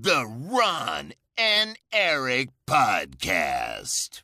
[0.00, 4.22] the Ron and Eric Podcast.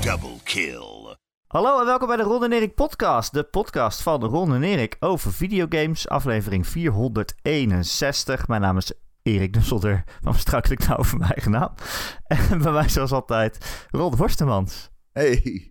[0.00, 1.16] Double kill.
[1.46, 3.32] Hallo en welkom bij de Ron en Erik podcast.
[3.32, 6.08] De podcast van Ron en Erik over videogames.
[6.08, 8.48] Aflevering 461.
[8.48, 8.92] Mijn naam is
[9.22, 10.04] Erik Nusselder.
[10.20, 11.74] Waarom strak ik nou over mijn eigen naam?
[12.50, 14.90] En bij mij zoals altijd Ron Worstemans.
[15.12, 15.42] Hey.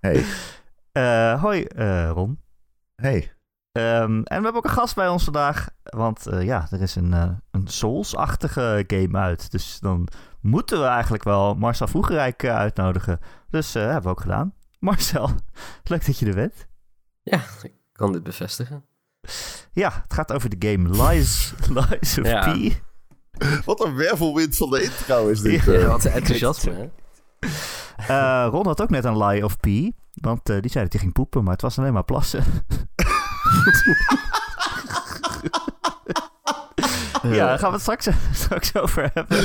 [0.00, 0.24] Hey.
[0.92, 2.46] Eh, hoi eh, Ron.
[3.02, 3.32] Hey.
[3.72, 5.68] Ehm, en we hebben ook een gast bij ons vandaag.
[5.82, 9.50] Want eh, ja, er is een, eh, een Souls-achtige game uit.
[9.50, 10.08] Dus dan
[10.40, 13.20] moeten we eigenlijk wel Marcel Vroegerijk eh, uitnodigen.
[13.50, 14.54] Dus eh hebben we ook gedaan.
[14.78, 15.30] Marcel,
[15.84, 16.66] leuk dat je er bent.
[17.22, 18.84] Ja, ik kan dit bevestigen.
[19.72, 22.52] Ja, het gaat over de game Lies, Lies of Ja.
[22.52, 22.80] P.
[23.64, 25.64] Wat een wervelwind van de intro is dit.
[25.64, 25.86] Ja.
[25.86, 26.88] Wat enthousiasme, hè?
[27.96, 29.66] Eh, Ron had ook net een lie of P.
[30.20, 32.44] Want eh, die zei dat hij ging poepen, maar het was alleen maar plassen.
[37.22, 38.08] ja, daar gaan we het straks,
[38.42, 39.38] straks over hebben.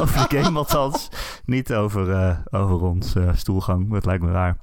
[0.00, 1.08] over de game althans.
[1.44, 4.56] Niet over, eh over Rons eh, stoelgang, dat lijkt me raar.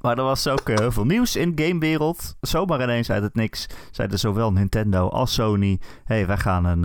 [0.00, 2.36] Maar er was ook heel veel nieuws in de gamewereld.
[2.40, 5.80] Zomaar ineens uit het niks zeiden zowel Nintendo als Sony...
[6.04, 6.84] hey, wij gaan een,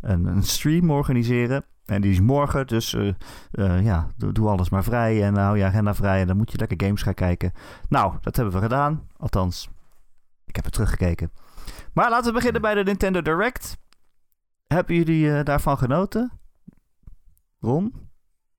[0.00, 1.64] een, een stream organiseren.
[1.84, 3.08] En die is morgen, dus eh,
[3.50, 6.52] eh, ja, doe, doe alles maar vrij en hou je agenda vrij en dan moet
[6.52, 7.52] je lekker games gaan kijken.
[7.88, 9.08] Nou, dat hebben we gedaan.
[9.16, 9.68] Althans,
[10.46, 11.32] ik heb het teruggekeken.
[11.92, 13.76] Maar laten we beginnen bij de Nintendo Direct.
[14.66, 16.32] Hebben jullie eh, daarvan genoten?
[17.60, 18.08] Ron?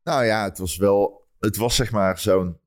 [0.04, 1.28] Nou ja, het was wel...
[1.40, 2.60] Het was zeg maar zo'n...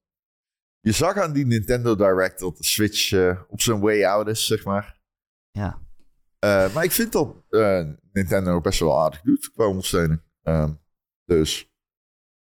[0.80, 3.12] Je zag aan die Nintendo Direct dat de Switch
[3.48, 5.00] op zijn way out is, zeg maar.
[5.50, 5.78] Ja.
[6.40, 7.34] Maar ik vind dat
[8.12, 10.20] Nintendo best wel aardig doet qua ondersteuning.
[10.48, 10.72] Ehm,
[11.24, 11.72] dus...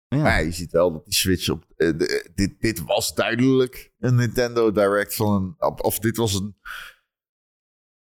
[0.08, 0.22] Ja.
[0.22, 1.64] Maar je ziet wel dat die Switch op...
[1.76, 5.54] eh, de- dit, dit was duidelijk een Nintendo Direct van een...
[5.70, 6.56] Of, of dit was een...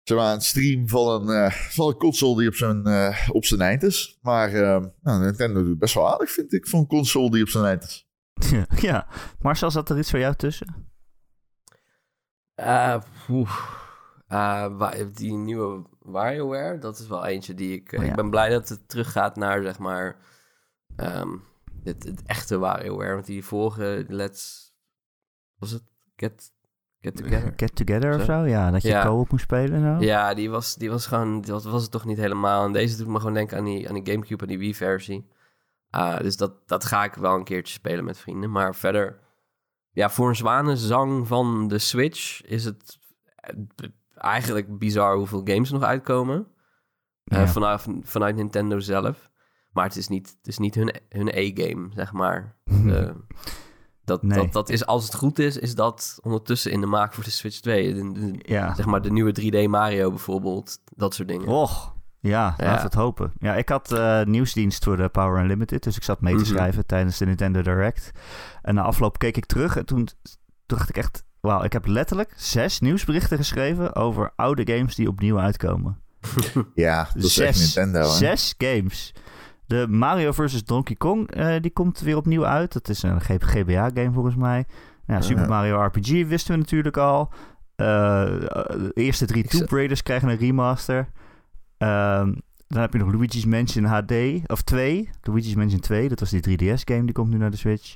[0.04, 3.46] Zeg maar, een stream van een, eh, van een console die op zijn, eh, op
[3.46, 4.18] zijn eind is.
[4.22, 7.50] Maar eh, nou, Nintendo doet best wel aardig, vind ik, voor een console die op
[7.50, 8.08] zijn eind is.
[8.82, 9.08] ja.
[9.42, 10.92] Marcel, zat er iets voor jou tussen?
[12.56, 13.52] Eh, oeh.
[14.30, 17.92] Eh, die nieuwe WarioWare, dat is wel eentje die ik...
[17.92, 18.12] eh, Oh ja.
[18.12, 20.18] Ik ben blij dat het teruggaat naar, zeg maar...
[20.96, 21.30] ehm,
[21.84, 23.14] het, het echte WarioWare.
[23.14, 24.74] Want die vorige Let's...
[25.58, 25.84] Was het?
[26.16, 26.52] Get,
[27.02, 27.54] get Together?
[27.64, 28.46] Get Together of Zo.
[28.46, 29.04] Ja, dat je Ja.
[29.06, 30.06] co-op moest spelen en zo?
[30.06, 31.42] Ja, die was, die was gewoon...
[31.42, 32.66] Dat was het toch niet helemaal.
[32.66, 35.28] En deze doet me gewoon denken aan die, aan die Gamecube en die Wii-versie.
[35.90, 38.52] Ah, dus dat, dat ga ik wel een keertje spelen met vrienden.
[38.52, 39.20] Maar verder...
[39.92, 43.00] Ja, voor een zwanenzang van de Switch is het
[43.36, 43.56] eh,
[44.20, 46.48] eigenlijk bizar hoeveel games er nog uitkomen.
[47.24, 47.48] Eh, Ja.
[47.48, 49.30] vanaf, vanuit Nintendo zelf.
[49.72, 52.56] Maar het is niet, het is niet hun, hun E-game, zeg maar.
[52.88, 53.10] Eh,
[54.04, 54.38] dat, Nee.
[54.38, 57.30] dat, dat is, als het goed is, is dat ondertussen in de maak voor de
[57.30, 57.94] Switch 2.
[57.94, 58.76] De- de- Ja.
[58.76, 60.80] zeg maar de nieuwe 3D Mario bijvoorbeeld.
[60.96, 61.48] Dat soort dingen.
[61.48, 62.66] Och, ja, Ja.
[62.66, 63.34] laten we het hopen.
[63.40, 66.50] Ja, ik had eh, nieuwsdienst voor de Power Unlimited, dus ik zat mee te Mhm.
[66.50, 68.12] schrijven tijdens de Nintendo Direct.
[68.62, 70.08] En na afloop keek ik terug en toen
[70.66, 75.40] dacht ik echt, wauw, ik heb letterlijk zes nieuwsberichten geschreven over oude games die opnieuw
[75.40, 75.98] uitkomen.
[76.76, 77.60] Ja, dat is echt.
[77.60, 78.00] Nintendo.
[78.00, 78.06] Hè?
[78.06, 79.14] Zes games.
[79.66, 80.64] De Mario vs.
[80.64, 82.74] Donkey Kong, eh, die komt weer opnieuw uit.
[82.74, 84.66] Dat is een GBA-game volgens mij.
[85.06, 85.48] Nou, Super.
[85.48, 87.32] Mario RPG wisten we natuurlijk al.
[87.76, 87.86] Eh,
[88.26, 91.10] de eerste drie Tomb Raiders krijgen een remaster.
[91.78, 92.34] Ehm,
[92.68, 94.14] dan heb je nog Luigi's Mansion HD,
[94.48, 95.10] of 2.
[95.22, 97.96] Luigi's Mansion 2, dat was die 3DS-game, die komt nu naar de Switch.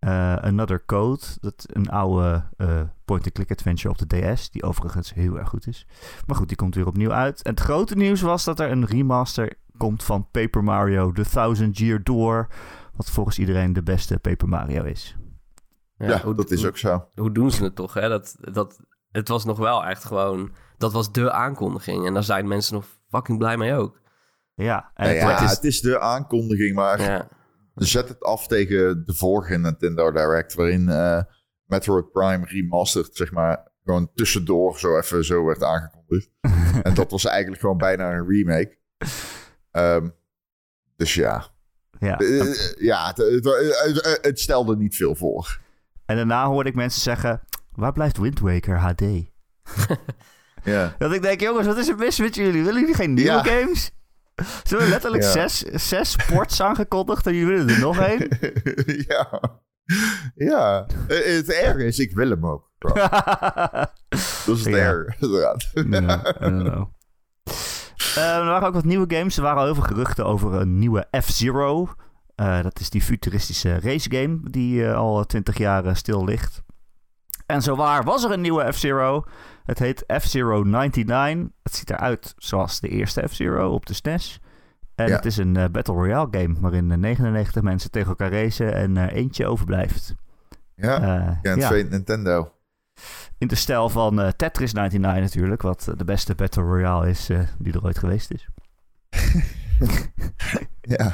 [0.00, 5.38] Eh, Another Code, dat een oude eh, point-and-click adventure op de DS, die overigens heel
[5.38, 5.86] erg goed is.
[6.26, 7.42] Maar goed, die komt weer opnieuw uit.
[7.42, 11.78] En het grote nieuws was dat er een remaster komt van Paper Mario The Thousand
[11.78, 12.48] Year Door,
[12.96, 15.16] wat volgens iedereen de beste Paper Mario is.
[15.96, 17.06] Ja, hoe- dat is ook zo.
[17.14, 17.94] Hoe doen ze het toch?
[17.94, 18.08] Hè?
[18.08, 20.52] Dat, dat, het was nog wel echt gewoon...
[20.78, 22.06] Dat was de aankondiging.
[22.06, 24.00] En daar zijn mensen nog fucking blij mee ook.
[24.54, 27.28] Ja, en Nou het ja, wordt- het is de aankondiging, maar Ja,
[27.86, 31.22] zet het af tegen de vorige Nintendo Direct, waarin eh,
[31.64, 36.30] Metroid Prime Remastered, zeg maar, gewoon tussendoor zo even zo werd aangekondigd.
[36.82, 38.78] en dat was eigenlijk gewoon bijna een remake.
[39.70, 40.08] Ehm,
[40.96, 41.46] dus ja,
[41.98, 42.18] ja.
[42.18, 45.60] Eh, eh, ja het, het, het- het stelde niet veel voor.
[46.06, 47.40] En daarna hoorde ik mensen zeggen,
[47.72, 49.02] waar blijft Wind Waker HD?
[50.64, 50.94] Ja.
[50.98, 52.62] Dat ik denk, jongens, wat is er mis met jullie?
[52.64, 53.42] Willen jullie geen nieuwe Ja.
[53.44, 53.90] games?
[54.66, 55.28] Ze hebben letterlijk Ja.
[55.30, 55.58] zes,
[55.88, 58.28] zes sports aangekondigd en jullie willen er nog één?
[59.08, 59.40] ja.
[60.34, 60.86] Ja.
[61.08, 62.70] Eh, Het erge is, ik wil hem ook.
[64.46, 64.66] Dat is het
[65.16, 65.68] inderdaad.
[65.72, 66.88] Ja.
[68.14, 69.36] Eh, er waren ook wat nieuwe games.
[69.36, 71.88] Er waren heel veel geruchten over een nieuwe F-Zero.
[72.34, 76.62] Eh, dat is die futuristische racegame die eh, al twintig jaar stil ligt.
[77.46, 79.24] En zowaar was er een nieuwe F-Zero.
[79.70, 81.48] Het heet F-Zero 99.
[81.62, 84.40] Het ziet eruit zoals de eerste F-Zero op de SNES.
[84.94, 85.14] En Ja.
[85.16, 88.96] het is een eh, Battle Royale game waarin eh, 99 mensen tegen elkaar racen en
[88.96, 90.14] eh, eentje overblijft.
[90.74, 91.00] Ja,
[91.42, 92.52] Eh, ja, weet Nintendo.
[93.38, 97.28] In de stijl van eh, Tetris 99 natuurlijk, wat eh, de beste Battle Royale is
[97.28, 98.48] eh, die er ooit geweest is.
[100.80, 101.12] Ja,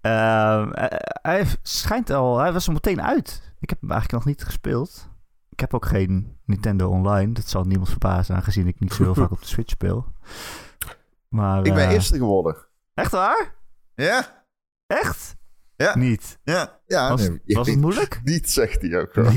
[0.00, 3.52] Ehm, eh, hij schijnt al, hij was er meteen uit.
[3.60, 5.08] Ik heb hem eigenlijk nog niet gespeeld.
[5.54, 7.32] Ik heb ook geen Nintendo Online.
[7.32, 10.12] Dat zal niemand verbazen, aangezien ik niet zo heel vaak op de Switch speel.
[11.28, 12.56] Maar, ik ben eh, eerste geworden.
[12.94, 13.54] Echt waar?
[13.94, 14.44] Ja,
[14.86, 15.36] Echt?
[15.76, 15.96] Ja.
[15.96, 16.38] Niet.
[16.44, 17.08] ja, ja.
[17.08, 18.20] Was, nee, was het moeilijk?
[18.24, 19.16] Niet, zegt hij ook.
[19.16, 19.32] Niet.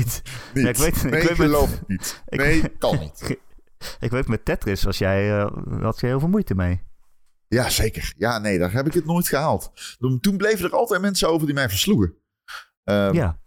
[0.54, 0.64] Niet.
[0.64, 2.22] Ja, ik weet- ik nee, weet ik met- geloof het niet.
[2.28, 3.38] Ik- nee, kan niet.
[4.00, 6.82] Ik weet met Tetris was jij, eh, had je heel veel moeite mee.
[7.48, 8.14] Ja, zeker.
[8.16, 9.72] Ja, nee, daar heb ik het nooit gehaald.
[9.98, 12.14] Toen, toen bleven er altijd mensen over die mij versloegen.
[12.84, 13.38] Ehm, ja,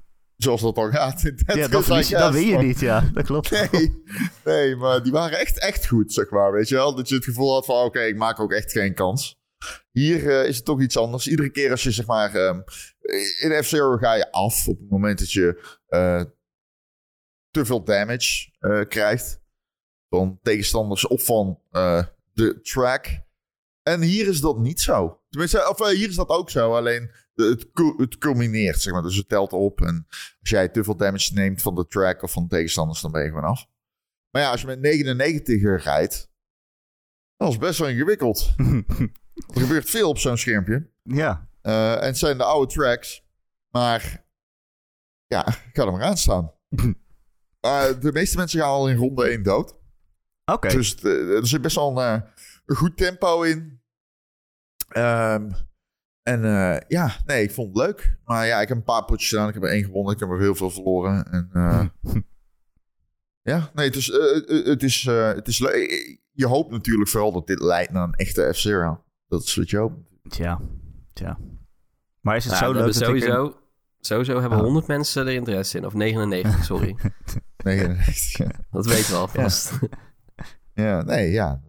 [0.44, 1.24] Zoals dat dan gaat.
[1.26, 3.10] in ja dat, I dat win je niet, ja.
[3.14, 3.50] Dat klopt.
[3.72, 4.04] Nee,
[4.44, 6.52] nee, maar die waren echt, echt goed, zeg maar.
[6.52, 6.96] Weet je wel?
[6.96, 9.40] Dat je het gevoel had van, oké, ik maak ook echt geen kans.
[9.92, 11.28] Hier eh, is het toch iets anders.
[11.28, 12.36] Iedere keer als je, zeg maar...
[12.36, 12.62] ehm,
[13.40, 16.24] in F-Zero ga je af op het moment dat je eh,
[17.52, 19.42] te veel damage eh, krijgt.
[20.10, 21.60] Van tegenstanders of van
[22.34, 23.08] de track.
[23.84, 25.22] En hier is dat niet zo.
[25.30, 26.76] Tenminste, of hier is dat ook zo.
[26.76, 27.68] Alleen het,
[27.98, 29.02] het culmineert, zeg maar.
[29.02, 29.82] Dus het telt op.
[29.82, 33.12] En als jij te veel damage neemt van de track of van de tegenstanders, dan
[33.12, 33.68] ben je gewoon af.
[34.30, 36.32] Maar ja, als je met 99 rijdt,
[37.38, 38.54] dat is best wel ingewikkeld.
[39.54, 40.90] Er gebeurt veel op zo'n schermpje.
[41.04, 43.26] ja, Eh, en het zijn de oude tracks.
[43.70, 44.26] Maar
[45.28, 45.44] ja,
[45.74, 46.52] ga er maar aan staan.
[47.60, 49.76] Eh, de meeste mensen gaan al in ronde 1 dood.
[50.46, 50.68] oké.
[50.70, 52.24] Dus eh, er zit best wel een,
[52.66, 53.82] een goed tempo in.
[54.88, 55.52] Ehm,
[56.24, 58.18] en eh, ja, nee, ik vond het leuk.
[58.26, 59.48] Maar ja, ik heb een paar potjes gedaan.
[59.48, 60.14] Ik heb er één gewonnen.
[60.14, 61.32] Ik heb er heel veel verloren.
[61.32, 61.86] En eh,
[63.54, 66.20] ja, nee, het is, eh, het is, eh, het is leuk.
[66.32, 69.04] Je hoopt natuurlijk vooral dat dit leidt naar een echte F-Zero.
[69.28, 69.96] Dat is wat je hoopt.
[70.30, 70.62] Tja,
[71.14, 71.38] tja.
[72.22, 72.94] Maar is het Ja, zo leuk ik...
[72.94, 73.58] sowieso,
[74.00, 74.64] sowieso hebben Oh.
[74.64, 75.86] 100 mensen er interesse in.
[75.86, 76.96] Of 99, sorry.
[77.64, 78.52] 99, ja.
[78.72, 79.80] Dat weten we alvast.
[80.74, 81.62] Ja, nee, ja.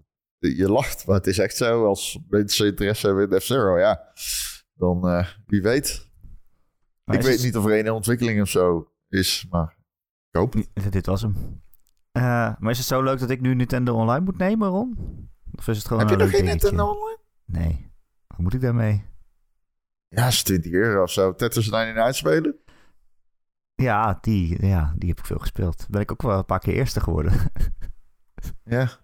[0.49, 1.87] Je lacht, maar het is echt zo.
[1.87, 4.13] Als mensen interesse hebben in F-Zero, ja.
[4.75, 6.11] Dan, eh, wie weet.
[7.05, 9.77] Maar ik weet het- niet of er een in ontwikkeling of zo is, maar
[10.31, 10.93] ik hoop het.
[10.93, 11.63] Dit was hem.
[12.13, 12.23] Eh,
[12.59, 14.97] maar is het zo leuk dat ik nu Nintendo Online moet nemen, Ron?
[15.55, 16.61] Of is het gewoon Heb je nog geen dingetje?
[16.71, 17.19] Nintendo Online?
[17.45, 17.91] Nee.
[18.27, 19.05] Wat moet ik daarmee?
[20.09, 21.35] Ja, is 20 euro of zo.
[21.35, 22.57] Tetris 99 spelen?
[23.75, 25.87] Ja die, ja, die heb ik veel gespeeld.
[25.91, 27.33] Ben ik ook wel een paar keer eerste geworden.
[28.65, 28.89] Ja.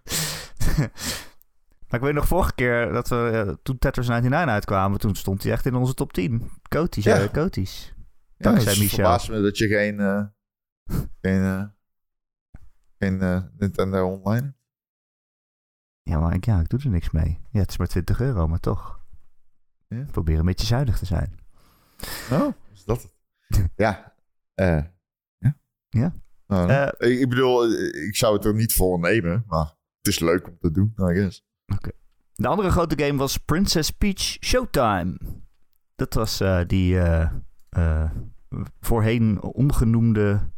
[1.89, 5.43] maar ik weet nog vorige keer dat we, eh, toen Tetris 99 uitkwamen, toen stond
[5.43, 6.49] hij echt in onze top 10.
[6.67, 7.17] Koties, Ja.
[7.17, 7.27] ja.
[7.27, 7.93] Koties.
[8.37, 8.95] ja Dankzij het Michel.
[8.97, 10.25] verbaast me dat je geen, eh,
[11.21, 11.63] geen, eh,
[12.99, 14.57] geen eh, Nintendo Online hebt.
[16.01, 17.39] Ja, maar ik, ja, ik doe er niks mee.
[17.51, 18.99] Ja, het is maar 20 euro, maar toch.
[19.87, 20.05] Ja.
[20.11, 21.39] Probeer een beetje zuinig te zijn.
[22.31, 23.13] Oh, is dat het?
[23.75, 24.15] ja.
[24.53, 24.83] eh,
[25.37, 25.57] ja.
[25.89, 26.15] Ja.
[26.47, 26.69] Nou.
[26.69, 29.65] Eh, ik, ik bedoel, eh, ik zou het er niet voor nemen, maar
[29.97, 31.47] het is leuk om te doen, I guess.
[32.39, 35.17] De andere grote game was Princess Peach Showtime.
[35.95, 37.29] Dat was eh, die eh,
[37.69, 38.09] eh,
[38.81, 40.49] voorheen omgenoemde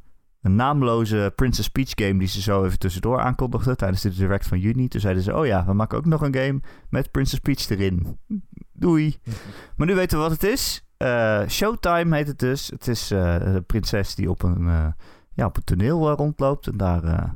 [0.41, 4.59] een naamloze Princess Peach game die ze zo even tussendoor aankondigden tijdens de direct van
[4.59, 4.87] juni.
[4.87, 8.17] Toen zeiden ze, oh ja, we maken ook nog een game met Princess Peach erin.
[8.73, 9.17] Doei.
[9.77, 10.85] Maar nu weten we wat het is.
[11.47, 12.69] Showtime heet het dus.
[12.69, 14.93] Het is een prinses die op een,
[15.33, 17.35] ja, op een toneel rondloopt en daar...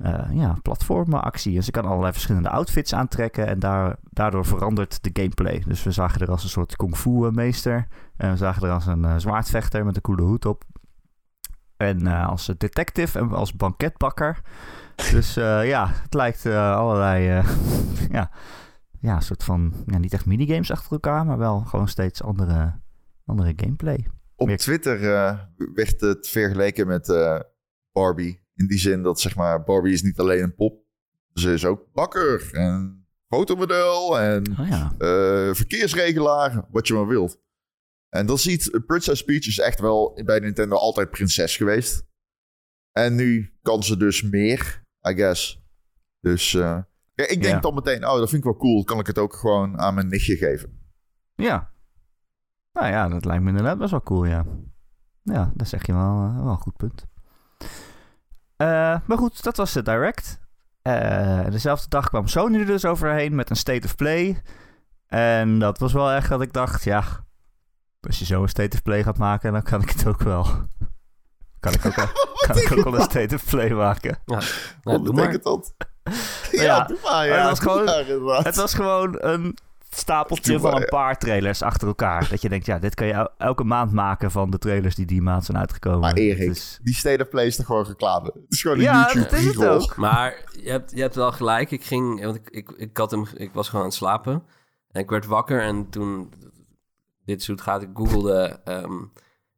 [0.00, 1.56] eh, ja, platformactie.
[1.56, 3.46] En ze kan allerlei verschillende outfits aantrekken.
[3.46, 5.62] En daar, daardoor verandert de gameplay.
[5.66, 7.86] Dus we zagen er als een soort kung fu eh, meester.
[8.16, 10.64] En we zagen er als een eh, zwaardvechter met een coole hoed op.
[11.76, 14.40] En als detective en als banketbakker.
[15.10, 17.42] Dus ja, het lijkt allerlei...
[18.12, 18.30] ja,
[18.98, 19.72] ja, soort van...
[19.86, 22.80] Ja, niet echt minigames achter elkaar, maar wel gewoon steeds andere,
[23.24, 24.06] andere gameplay.
[24.36, 25.00] Op Twitter
[25.74, 27.06] werd het vergeleken met
[27.92, 28.39] Barbie.
[28.60, 30.84] In die zin dat, zeg maar, Barbie is niet alleen een pop.
[31.34, 34.94] Ze is ook bakker en fotomodel en Oh ja.
[34.98, 37.40] eh, verkeersregelaar, wat je maar wilt.
[38.08, 42.06] En dan ziet Princess Peach is echt wel bij Nintendo altijd prinses geweest.
[42.92, 45.62] En nu kan ze dus meer, I guess.
[46.20, 46.78] Dus eh,
[47.14, 47.60] ik denk Ja.
[47.60, 48.84] dan meteen, oh, dat vind ik wel cool.
[48.84, 50.78] Kan ik het ook gewoon aan mijn nichtje geven?
[51.34, 51.72] Ja.
[52.72, 54.46] Nou ja, dat lijkt me inderdaad best wel cool, ja.
[55.22, 57.06] Ja, dat zeg je wel, eh, wel een goed punt.
[58.60, 60.38] Eh, maar goed, dat was de Direct.
[60.82, 64.42] Eh, dezelfde dag kwam Sony er dus overheen met een State of Play.
[65.06, 67.02] En dat was wel echt dat ik dacht, ja...
[68.00, 70.46] Als je zo een State of Play gaat maken, dan kan ik het ook wel.
[71.60, 72.06] Kan ik ook, wel-
[72.46, 74.18] kan ik ook wel een state of play maken.
[74.26, 74.44] Ja, nou,
[74.82, 75.40] Wat doe maar.
[75.40, 75.74] dat?
[76.50, 77.26] Ja, ja, doe maar.
[77.26, 78.44] Ja, het was gewoon-.
[78.44, 79.56] Het was gewoon een
[79.90, 82.28] stapeltje van een paar trailers achter elkaar.
[82.28, 85.06] Dat je denkt, ja, dit kan je el- elke maand maken van de trailers die
[85.06, 86.00] die maand zijn uitgekomen.
[86.00, 88.26] Maar Erik, Dus- die State of Play is toch gewoon reclame?
[88.26, 89.96] Het is gewoon een ja, YouTube dat is het ook.
[89.96, 91.70] Maar je hebt, je hebt wel gelijk.
[91.70, 94.42] Ik ging, want ik, ik, ik, had hem, ik was gewoon aan het slapen.
[94.90, 96.32] En ik werd wakker en toen,
[97.24, 99.02] dit zoet gaat, ik googelde ehm,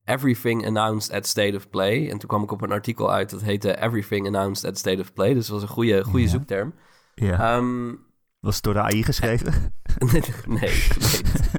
[0.05, 2.11] Everything Announced at State of Play.
[2.11, 5.12] En toen kwam ik op een artikel uit dat heette Everything Announced at State of
[5.12, 5.35] Play.
[5.35, 6.29] Dus dat was een goede, goede Ja.
[6.29, 6.75] zoekterm.
[7.15, 7.57] Ja.
[7.57, 7.95] Ehm,
[8.43, 9.53] Was het door de AI geschreven?
[10.13, 10.81] nee, nee,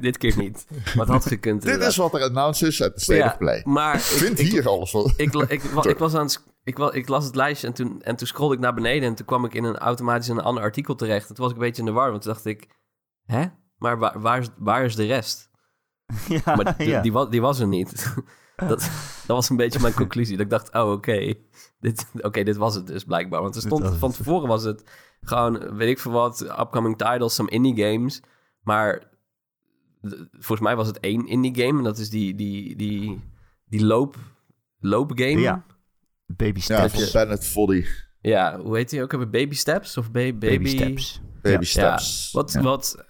[0.01, 0.65] dit, keer niet.
[0.69, 1.89] Maar het had gekund Dit inderdaad.
[1.91, 3.61] is wat er announced is uit de State Ja, of Play.
[3.65, 5.13] Maar ik, Vind ik- hier alles van.
[5.17, 8.15] ik, ik, wa- ik was aan het, ik, ik las het lijstje en toen, en
[8.15, 10.63] toen scrollde ik naar beneden en toen kwam ik in een automatisch in een ander
[10.63, 11.29] artikel terecht.
[11.29, 12.67] En toen was ik een beetje in de war, want toen dacht ik,
[13.25, 13.45] hè?
[13.77, 15.49] Maar waar, waar, is, waar is de rest?
[16.45, 17.01] ja, Maar die, ja.
[17.01, 18.13] die, wa- die was er niet.
[18.55, 18.89] dat, dat
[19.35, 20.35] was een beetje mijn conclusie.
[20.37, 21.33] Dat ik dacht, oh oké,
[21.79, 23.41] dit, oké, dit was het dus blijkbaar.
[23.41, 23.99] Want er stond, was het.
[23.99, 24.83] van tevoren was het
[25.23, 28.21] gewoon, weet ik veel wat, upcoming titles, some indie games.
[28.61, 29.11] Maar
[30.31, 33.23] volgens mij was het één indie game en dat is die, die, die,
[33.65, 34.15] die loop,
[34.79, 35.39] loopgame.
[35.39, 35.65] Ja.
[36.25, 36.93] Baby Ja, steps.
[37.03, 37.85] van Planet Foddy.
[38.21, 39.11] Ja, hoe heet die ook?
[39.11, 41.21] Hebben Baby Steps of ba- baby, Baby steps.
[41.41, 41.61] Baby Ja.
[41.97, 42.29] Steps.
[42.31, 42.61] Wat, Ja.
[42.61, 43.05] wat,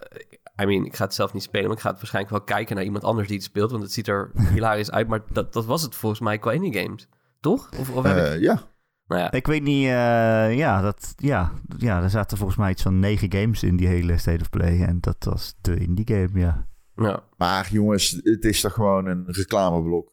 [0.62, 2.76] I mean, ik ga het zelf niet spelen, maar ik ga het waarschijnlijk wel kijken
[2.76, 5.08] naar iemand anders die het speelt, want het ziet er hilarisch uit.
[5.08, 7.08] Maar dat, dat was het volgens mij qua indie games,
[7.40, 7.68] toch?
[7.78, 8.62] Of, of heb ik, Eh, ja.
[9.06, 12.82] Nou ja, Ik weet niet, eh, ja, dat, ja, ja, er zaten volgens mij iets
[12.82, 14.82] van negen games in die hele State of Play.
[14.82, 16.66] En dat was de indie game, ja.
[16.96, 17.22] ja.
[17.36, 20.12] Maar jongens, het is toch gewoon een reclameblok.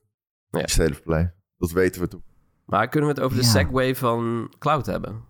[0.50, 0.67] Ja.
[0.67, 1.33] State of Play.
[1.57, 2.21] Dat weten we toch.
[2.65, 3.50] Maar kunnen we het over de Ja.
[3.50, 5.21] Segway van Cloud hebben?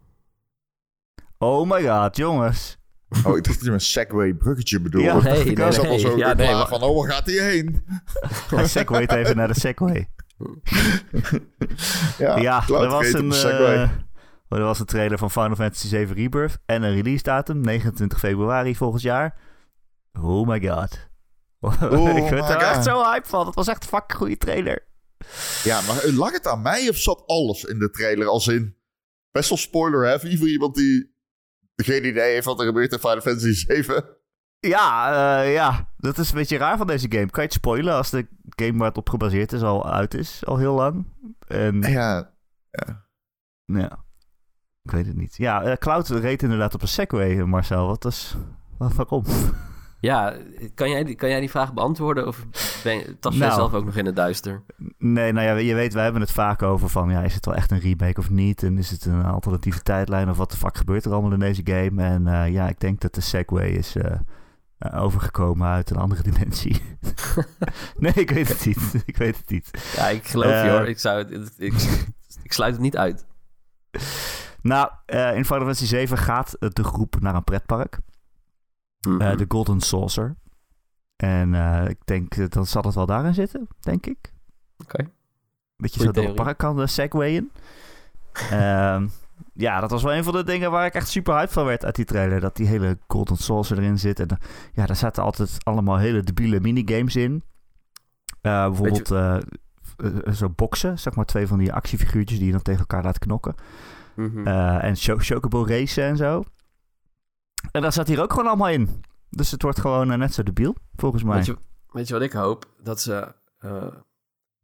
[1.38, 2.80] Oh my god, jongens.
[3.26, 5.08] Oh, ik dacht dat je een Segway bruggetje bedoelde.
[5.08, 6.00] Ja, Nee, ik nee, was al nee.
[6.00, 7.84] zo Ja, nee, maar- van, oh, waar gaat hij heen?
[8.50, 10.10] Hij segwayt even naar de Segway.
[12.18, 13.82] Ja, er was, een, eh,
[14.48, 18.76] er was een trailer van Final Fantasy 7 Rebirth en een release datum, 29 februari
[18.76, 19.40] volgend jaar.
[20.22, 21.10] Oh my god.
[22.24, 23.46] ik werd er echt zo hype van.
[23.46, 24.88] Het was echt een fucking goede trailer.
[25.64, 28.28] Ja, maar lag het aan mij of zat alles in de trailer?
[28.28, 28.78] Als in,
[29.32, 31.16] best wel spoiler heavy voor iemand die
[31.76, 34.21] geen idee heeft wat er gebeurt in Final Fantasy 7.
[34.68, 37.26] Ja, eh, ja, dat is een beetje raar van deze game.
[37.30, 40.46] Kan je het spoilen als de game waar het op gebaseerd is al uit is,
[40.46, 41.06] al heel lang?
[41.48, 42.32] En Ja,
[43.66, 44.00] ja,
[44.84, 45.38] ik weet het niet.
[45.38, 47.88] Ja, eh, Cloud reed inderdaad op een Segway, Marcel.
[47.88, 48.36] Wat is,
[48.78, 49.24] wat, waarom?
[50.02, 50.34] Ja,
[50.76, 52.46] kan jij, die- kan jij die vraag beantwoorden of
[52.84, 53.60] ben je, tast jij Nou.
[53.60, 54.64] zelf ook nog in het duister?
[54.98, 57.56] Nee, nou ja, je weet, wij hebben het vaak over van, ja, is het wel
[57.56, 58.64] echt een remake of niet?
[58.64, 61.62] En is het een alternatieve tijdlijn of wat de fuck gebeurt er allemaal in deze
[61.64, 62.04] game?
[62.04, 64.20] En eh, ja, ik denk dat de Segway is eh,
[64.82, 66.82] eh, overgekomen uit een andere dimensie.
[67.98, 68.94] nee, ik weet het niet.
[69.06, 69.70] ik weet het niet.
[69.96, 70.72] Ja, ik geloof je Eh.
[70.72, 70.88] hoor.
[70.88, 71.74] Ik, zou het, ik,
[72.44, 73.26] ik sluit het niet uit.
[74.62, 78.00] Nou, eh, in Final Fantasy 7 gaat eh, de groep naar een pretpark.
[79.08, 79.22] Mhm.
[79.22, 80.36] Eh, de Golden Saucer.
[81.16, 84.34] En eh, ik denk, eh, dan zal het wel daarin zitten, denk ik.
[84.78, 84.98] Oké.
[85.78, 87.52] Dat je Goeie zo door het park kan uh, segwayen.
[88.34, 89.08] Ehm,
[89.54, 91.86] ja, dat was wel een van de dingen waar ik echt super hyped van werd
[91.86, 92.40] uit die trailer.
[92.40, 94.20] Dat die hele Golden Saucer erin zit.
[94.20, 94.28] En
[94.74, 97.44] ja, daar zaten altijd allemaal hele debiele minigames in.
[98.42, 102.62] Eh, bijvoorbeeld eh, eh, zo boksen, zeg maar twee van die actiefiguurtjes die je dan
[102.62, 103.56] tegen elkaar laat knokken.
[104.16, 104.48] Mhm.
[104.48, 106.44] Eh, en cho chocobo racen en zo.
[107.72, 109.04] En dat zat hier ook gewoon allemaal in.
[109.30, 111.36] Dus het wordt gewoon net zo debiel, volgens mij.
[111.36, 112.66] Weet je, weet je wat ik hoop?
[112.84, 113.36] Dat ze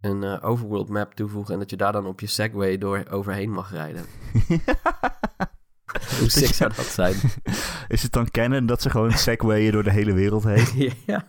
[0.02, 3.52] een eh, overworld map toevoegen en dat je daar dan op je Segway door overheen
[3.52, 4.06] mag rijden.
[6.20, 7.16] Hoe sick zou dat zijn?
[7.88, 10.94] Is het dan kennen dat ze gewoon segwayen door de hele wereld heen?
[11.06, 11.26] ja.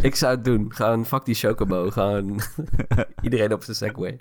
[0.00, 0.74] Ik zou het doen.
[0.74, 1.90] Gewoon fuck die chocobo.
[1.90, 2.40] Gewoon
[3.20, 4.20] iedereen op zijn Segway.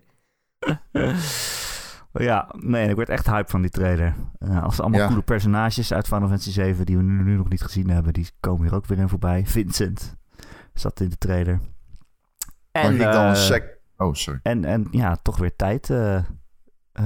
[2.11, 4.15] ja, nee, ik werd echt hype van die trailer.
[4.39, 5.07] Eh, als allemaal Ja.
[5.07, 8.27] coole personages uit Final Fantasy 7 die we nu, nu nog niet gezien hebben, die
[8.39, 9.45] komen hier ook weer in voorbij.
[9.45, 10.15] Vincent
[10.73, 11.59] zat in de trailer.
[12.83, 13.73] Mag ik dan eh, een sec...
[13.97, 14.39] Oh, sorry.
[14.43, 16.23] en, en ja, toch weer tijd eh, eh,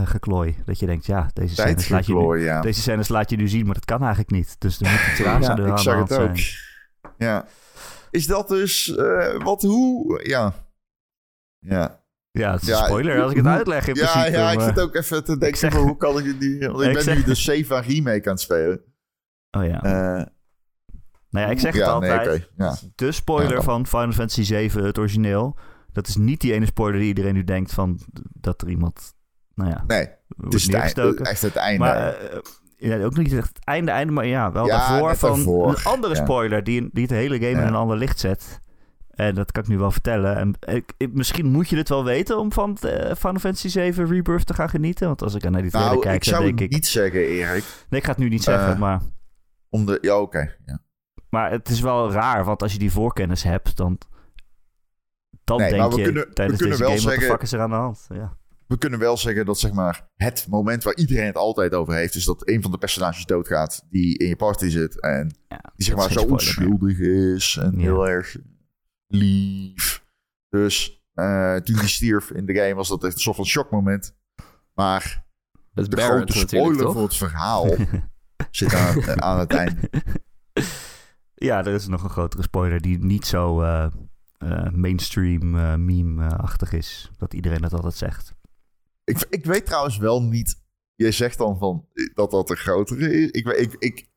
[0.04, 0.56] geklooi.
[0.66, 2.62] Dat je denkt, ja, deze scènes, laat je nu, ja.
[2.62, 4.56] deze scènes laat je nu zien, maar dat kan eigenlijk niet.
[4.60, 6.38] Dus er moet iets raars Ja, aan de ik zag het ook.
[6.38, 6.56] zijn.
[7.18, 7.46] Ja.
[8.12, 8.96] Is dat dus...
[8.96, 10.20] eh, wat, hoe...
[10.28, 10.54] Ja.
[11.60, 12.04] Ja.
[12.32, 14.38] Ja, het is een spoiler als ik het uitleg in Ja, principe.
[14.38, 16.68] ja, ik zit ook even te denken zeg- van hoe kan ik het die...
[16.68, 18.82] Want ik Ik ben zeg- nu de Seva remake aan het spelen.
[19.58, 19.82] Oh ja.
[19.84, 20.26] Eh,
[21.30, 22.26] nou ja, ik zeg ja, het altijd.
[22.26, 22.48] Nee.
[22.68, 22.76] Ja.
[22.96, 23.64] De spoiler Ja, dan.
[23.64, 25.58] van Final Fantasy 7, het origineel.
[25.92, 28.00] Dat is niet die ene spoiler die iedereen nu denkt van
[28.34, 29.14] dat er iemand,
[29.54, 30.08] nou ja, Nee,
[30.42, 30.76] het is het
[31.20, 31.80] echt het einde.
[31.80, 32.40] Maar eh,
[32.78, 35.70] ja, ook niet echt het einde, einde, maar ja, wel Ja, daarvoor van daarvoor.
[35.70, 36.24] een andere Ja.
[36.24, 37.62] spoiler die, die het hele game Ja.
[37.62, 38.62] in een ander licht zet.
[39.10, 40.36] En dat kan ik nu wel vertellen.
[40.36, 44.08] En ik, ik- misschien moet je het wel weten om van eh, Final Fantasy 7
[44.08, 45.08] Rebirth te gaan genieten.
[45.08, 46.74] Want als ik naar die trailer Nou, kijk, ik dan zou denk het ik...
[46.76, 47.64] niet zeggen, Erik.
[47.90, 49.02] Nee, ik ga het nu niet zeggen, Eh, maar...
[49.70, 49.98] Om de...
[50.02, 50.56] Ja, oké.
[50.66, 50.82] Ja.
[51.30, 53.98] Maar het is wel raar, want als je die voorkennis hebt, dan...
[55.44, 57.20] Dan Nee, denk maar we je kunnen- we tijdens kunnen deze wel game, wat de
[57.20, 58.06] zeggen- fuck is er aan de hand?
[58.10, 58.38] Ja.
[58.68, 62.16] We kunnen wel zeggen dat zeg maar, het moment waar iedereen het altijd over heeft...
[62.16, 65.02] is dat een van de personages doodgaat die in je party zit.
[65.02, 67.78] En Ja, die zeg maar zo onschuldig is en Ja.
[67.80, 68.36] heel erg
[69.08, 70.04] lief.
[70.50, 74.16] Dus eh, toen die stierf in de game was dat echt een soort van shockmoment.
[74.74, 75.26] Maar
[75.74, 77.76] de Barrett grote spoiler voor het verhaal
[78.52, 79.90] zit aan, eh, aan het einde.
[81.42, 83.88] Ja, er is nog een grotere spoiler die niet zo eh,
[84.38, 87.12] eh, mainstream eh, meme-achtig is.
[87.18, 88.34] Dat iedereen dat altijd zegt.
[89.04, 90.62] Ik, ik weet trouwens wel niet...
[90.96, 93.30] Je zegt dan van dat dat een grotere is.
[93.32, 94.10] Ik, weet- ik, ik,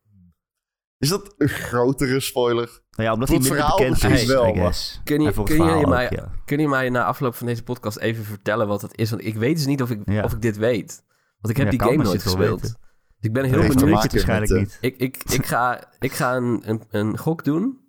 [0.99, 2.83] is dat een grotere spoiler?
[2.91, 5.00] Nou ja, omdat hij het minder verhaal bekend is, wel, I maar- guess.
[5.05, 6.31] Kun je- kun je mij- ook, ja.
[6.45, 9.11] Kun je mij na afloop van deze podcast even vertellen wat het is?
[9.11, 10.25] Want ik weet dus niet of ik, Ja.
[10.25, 11.05] of ik dit weet.
[11.41, 12.61] Want ik heb Ja, die game nooit gespeeld.
[12.61, 12.79] weten.
[13.23, 13.97] Dus ik ben heel heeft benieuwd.
[13.97, 14.79] je het waarschijnlijk met, niet.
[14.81, 17.81] Ik, ik, ik ga, ik ga een, een, een gok doen.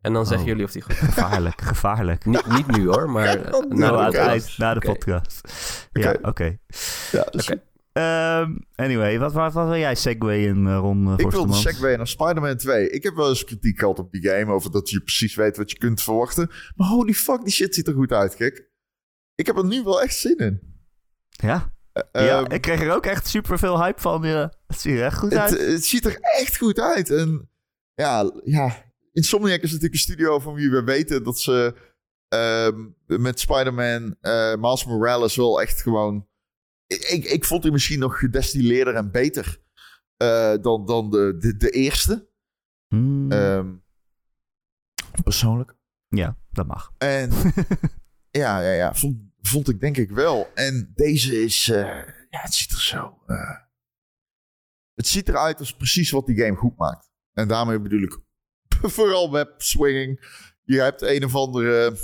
[0.00, 0.48] En dan zeggen Oh.
[0.50, 0.98] jullie of die goed is.
[0.98, 2.24] Gevaarlijk, gevaarlijk.
[2.24, 4.28] Niet, niet nu hoor, maar Ja, eh, na Nou, de podcast.
[4.28, 5.48] eind, na de podcast.
[5.92, 6.56] Ja, Oké.
[7.12, 7.62] Ja, dus Oké.
[7.92, 11.96] Ehm, anyway, wat, wat, wat wil jij segway in uh, Ron uh, Ik wil segue
[11.96, 12.90] naar Spider-Man 2.
[12.90, 15.70] Ik heb wel eens kritiek gehad op die game over dat je precies weet wat
[15.70, 16.50] je kunt verwachten.
[16.74, 18.68] Maar holy fuck, die shit ziet er goed uit, kijk.
[19.34, 20.60] Ik heb er nu wel echt zin in.
[21.28, 21.62] Ja, Eh,
[22.12, 24.22] ja, ehm, ik kreeg er ook echt super veel hype van.
[24.22, 24.52] Ja.
[24.66, 25.58] Het ziet er echt goed uit.
[25.66, 27.10] het ziet er echt goed uit.
[27.10, 27.50] En
[27.94, 31.74] ja, ja, Insomniac is natuurlijk een studio van wie we weten dat ze
[32.28, 36.26] ehm, met Spider-Man eh Miles Morales wel echt gewoon...
[36.86, 39.60] Ik, ik, ik vond die misschien nog gedestilleerder en beter
[40.16, 42.28] eh, dan, dan de, de, de eerste.
[42.88, 43.74] Hmm, Ehm,
[45.22, 45.74] persoonlijk.
[46.08, 46.92] ja, dat mag.
[46.98, 47.30] En
[48.30, 50.50] ja, ja, ja vond, vond ik denk ik wel.
[50.54, 51.78] En deze is, eh,
[52.30, 53.18] ja, het ziet er zo.
[53.26, 53.66] eh,
[54.94, 57.10] het ziet eruit als precies wat die game goed maakt.
[57.32, 58.18] En daarmee bedoel ik
[58.96, 60.20] vooral web swinging.
[60.62, 61.96] Je hebt een of andere,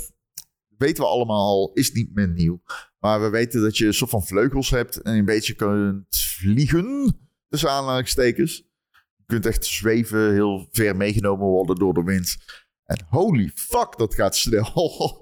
[0.77, 2.61] weten we allemaal al, is niet meer nieuw.
[2.99, 7.19] Maar we weten dat je een soort van vleugels hebt en een beetje kunt vliegen.
[7.49, 8.55] Tussen aanhalingstekens.
[9.15, 12.37] Je kunt echt zweven, heel ver meegenomen worden door de wind.
[12.85, 14.71] En holy fuck, dat gaat snel.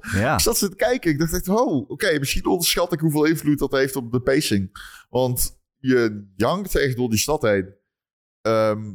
[0.16, 1.12] Ja, Ik zat ze te kijken.
[1.12, 4.78] Ik dacht echt, oh, oké, misschien onderschat ik hoeveel invloed dat heeft op de pacing.
[5.10, 7.74] Want je jankt echt door die stad heen.
[8.42, 8.94] Ehm,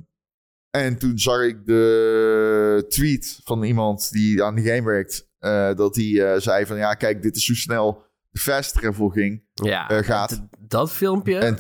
[0.71, 5.27] en toen zag ik de tweet van iemand die aan de game werkt.
[5.39, 9.09] eh, dat hij eh, zei van, ja, kijk, dit is hoe snel de fast travel
[9.09, 9.43] ging.
[9.55, 10.47] Ja, Eh, gaat.
[10.59, 11.39] dat filmpje.
[11.39, 11.57] En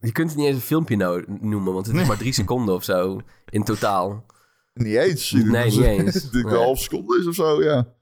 [0.00, 2.74] je kunt het niet eens een filmpje no- noemen, want het is maar drie seconden
[2.74, 4.24] of zo in totaal.
[4.74, 5.30] niet eens.
[5.30, 6.24] Nee, niet eens.
[6.24, 7.94] Ik denk een half seconde is of zo, ja.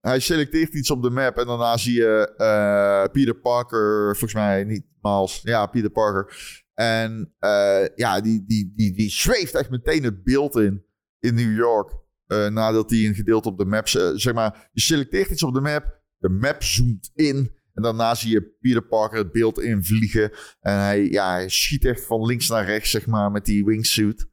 [0.00, 4.64] Hij selecteert iets op de map en daarna zie je eh, Peter Parker, volgens mij
[4.64, 6.36] niet Miles, ja, Peter Parker.
[6.74, 10.84] En eh, ja, die, die, die, die zweeft echt meteen het beeld in,
[11.18, 11.92] in New York.
[12.26, 15.60] eh, nadat hij een gedeelte op de map, zeg maar, je selecteert iets op de
[15.60, 17.58] map, de map zoomt in.
[17.74, 20.30] En daarna zie je Peter Parker het beeld invliegen.
[20.60, 24.29] En hij, ja, hij schiet echt van links naar rechts, zeg maar, met die wingsuit.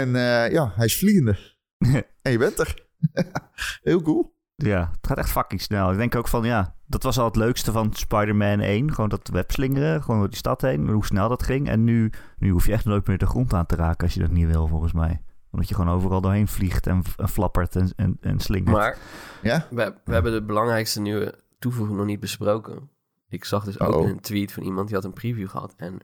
[0.00, 1.38] En eh, ja, hij is vliegende.
[2.22, 2.86] en je bent er.
[3.82, 4.34] Heel cool.
[4.56, 5.90] ja, het gaat echt fucking snel.
[5.92, 8.94] Ik denk ook van, ja, dat was al het leukste van Spider-Man 1.
[8.94, 10.88] Gewoon dat webslingeren, gewoon door die stad heen.
[10.88, 11.68] Hoe snel dat ging.
[11.68, 14.20] En nu, nu hoef je echt nooit meer de grond aan te raken als je
[14.20, 15.22] dat niet wil, volgens mij.
[15.50, 18.76] Omdat je gewoon overal doorheen vliegt en, en flappert en, en, en slingert.
[18.76, 18.98] Maar
[19.42, 19.66] Ja?
[19.70, 22.90] we, we hebben de belangrijkste nieuwe toevoeging nog niet besproken.
[23.28, 25.74] Ik zag dus ook een tweet van iemand die had een preview gehad.
[25.76, 25.98] En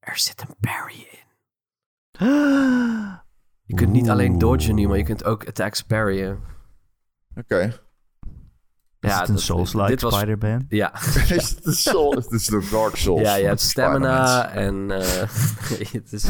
[0.00, 1.21] er zit een parry in.
[3.64, 6.38] Je kunt niet alleen dodgen nu, maar je kunt ook attacks parryen.
[7.36, 7.80] Oké.
[9.00, 10.64] Is het een dat- Souls-like Spider-Man?
[10.68, 10.94] Ja.
[11.38, 12.10] is het Soul?
[12.12, 13.20] Het is de Dark Souls.
[13.22, 14.90] ja, je hebt stamina en...
[14.90, 15.28] eh,
[15.92, 16.28] het is,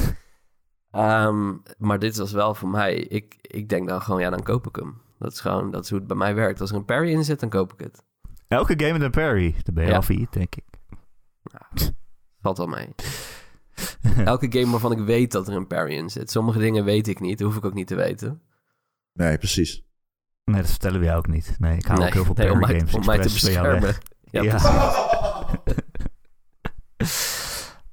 [0.91, 2.95] Ehm, maar dit was wel voor mij...
[2.95, 5.01] Ik, ik denk dan gewoon, ja, dan koop ik hem.
[5.19, 6.61] Dat is gewoon dat is hoe het bij mij werkt.
[6.61, 8.03] Als er een parry in zit, dan koop ik het.
[8.49, 9.55] Elke game met een parry.
[9.63, 9.97] Dan ben je Ja.
[9.97, 10.65] al denk ik.
[12.41, 12.95] Valt wel mee.
[14.25, 16.31] Elke game waarvan ik weet dat er een parry in zit.
[16.31, 18.43] Sommige dingen weet ik niet, hoef ik ook niet te weten.
[19.13, 19.85] Nee, precies.
[20.45, 21.57] Nee, dat vertellen we jou ook niet.
[21.59, 22.95] Nee, ik hou nee, ook heel veel nee, parry om mij, games.
[22.95, 23.95] om mij te beschermen.
[24.31, 24.57] Ja, Ja.
[24.57, 25.01] precies.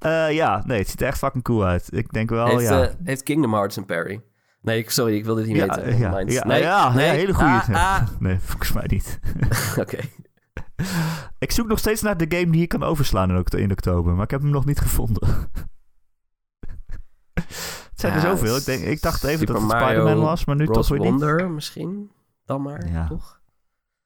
[0.00, 1.88] Eh, ja, nee, het ziet er echt fucking cool uit.
[1.92, 2.82] Ik denk wel, heeft, ja.
[2.82, 4.20] eh, heeft Kingdom Hearts een parry?
[4.62, 5.98] Nee, ik, sorry, ik wil dit niet ja, weten.
[5.98, 7.50] ja, ja, nee, ja, nee, hele goede.
[7.50, 8.02] Ah, ah.
[8.18, 9.18] Nee, volgens mij niet.
[9.78, 9.98] Oké.
[11.38, 14.30] ik zoek nog steeds naar de game die je kan overslaan in oktober, maar ik
[14.30, 15.28] heb hem nog niet gevonden.
[17.90, 18.56] Het zijn er zoveel.
[18.56, 20.76] Ik, denk, ik dacht even Super dat het Spider-Man was, maar nu Bros.
[20.76, 21.20] toch weer niet.
[21.20, 22.10] Wonder misschien?
[22.44, 23.06] dan maar, Ja.
[23.06, 23.40] toch?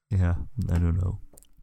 [0.07, 1.13] Ja, I don't know.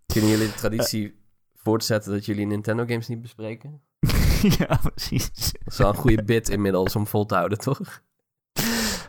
[0.06, 1.20] Kunnen jullie de traditie
[1.54, 3.80] voortzetten dat jullie Nintendo games niet bespreken?
[4.58, 5.30] ja, precies.
[5.52, 8.02] Dat is wel een goede bit inmiddels om vol te houden, toch?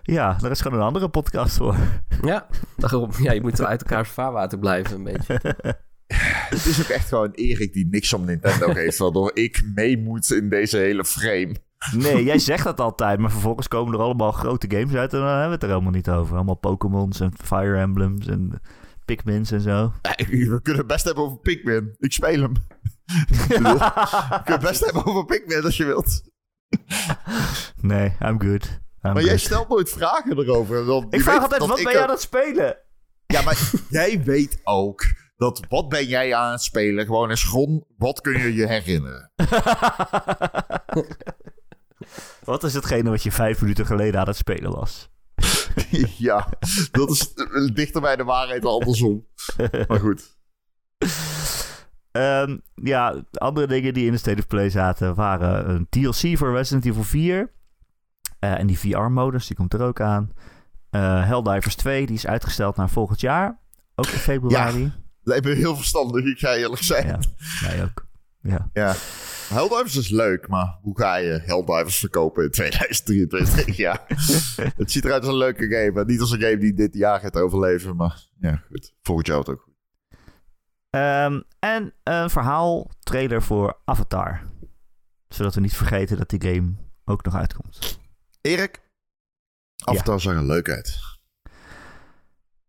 [0.04, 1.76] Ja, daar is gewoon een andere podcast voor.
[2.22, 3.10] Ja, daarom.
[3.20, 5.40] Ja, je moet wel uit elkaars vaarwater blijven een beetje.
[6.50, 10.32] Het is ook echt gewoon Erik die niks om Nintendo heeft, waardoor ik mee moet
[10.32, 11.56] in deze hele frame.
[11.92, 15.28] Nee, jij zegt dat altijd, maar vervolgens komen er allemaal grote games uit en dan
[15.28, 16.36] hebben we het er helemaal niet over.
[16.36, 18.62] Allemaal Pokémons en Fire Emblems en
[19.06, 19.94] Pikmins en zo.
[20.30, 21.96] We kunnen het best hebben over Pikmin.
[22.00, 22.54] Ik speel hem.
[23.38, 23.78] We kunnen
[24.44, 26.24] het best hebben over Pikmin als je wilt.
[27.82, 28.80] Nee, I'm good.
[29.02, 31.06] I'm Maar jij stelt nooit vragen erover.
[31.10, 32.78] Ik vraag altijd, wat ben jij aan het spelen?
[33.26, 35.04] Ja, maar jij weet ook
[35.38, 39.32] dat wat ben jij aan het spelen gewoon is gewoon wat kun je je herinneren.
[42.46, 45.10] wat is hetgene wat je vijf minuten geleden aan het spelen was?
[46.18, 46.50] ja,
[46.92, 47.34] dat is
[47.74, 49.26] dichter bij de waarheid dan andersom.
[49.88, 50.38] Maar goed.
[52.12, 56.56] Ehm, ja, andere dingen die in de State of Play zaten waren een DLC voor
[56.56, 57.52] Resident Evil 4.
[58.40, 60.32] Eh, en die VR-modus, die komt er ook aan.
[60.90, 63.60] Eh, Helldivers 2, die is uitgesteld naar volgend jaar.
[63.96, 64.92] Ook in februari.
[65.24, 67.08] Lijkt me heel verstandig, ik ga eerlijk zijn.
[67.08, 67.20] Ja,
[67.62, 68.06] mij ook.
[68.42, 68.70] Ja.
[68.74, 68.96] Ja.
[69.54, 73.76] Helldivers is leuk, maar hoe ga je Helldivers verkopen in 2023?
[73.76, 74.06] ja.
[74.82, 76.06] het ziet eruit als een leuke game.
[76.06, 78.94] Niet als een game die dit jaar gaat overleven, maar ja, goed.
[79.02, 79.74] Volgend jaar wordt het ook goed.
[80.90, 84.42] Ehm, en een verhaal trailer voor Avatar.
[85.28, 86.74] Zodat we niet vergeten dat die game
[87.06, 88.00] ook nog uitkomt.
[88.42, 88.82] Erik?
[89.86, 91.00] Avatar zag er leuk uit.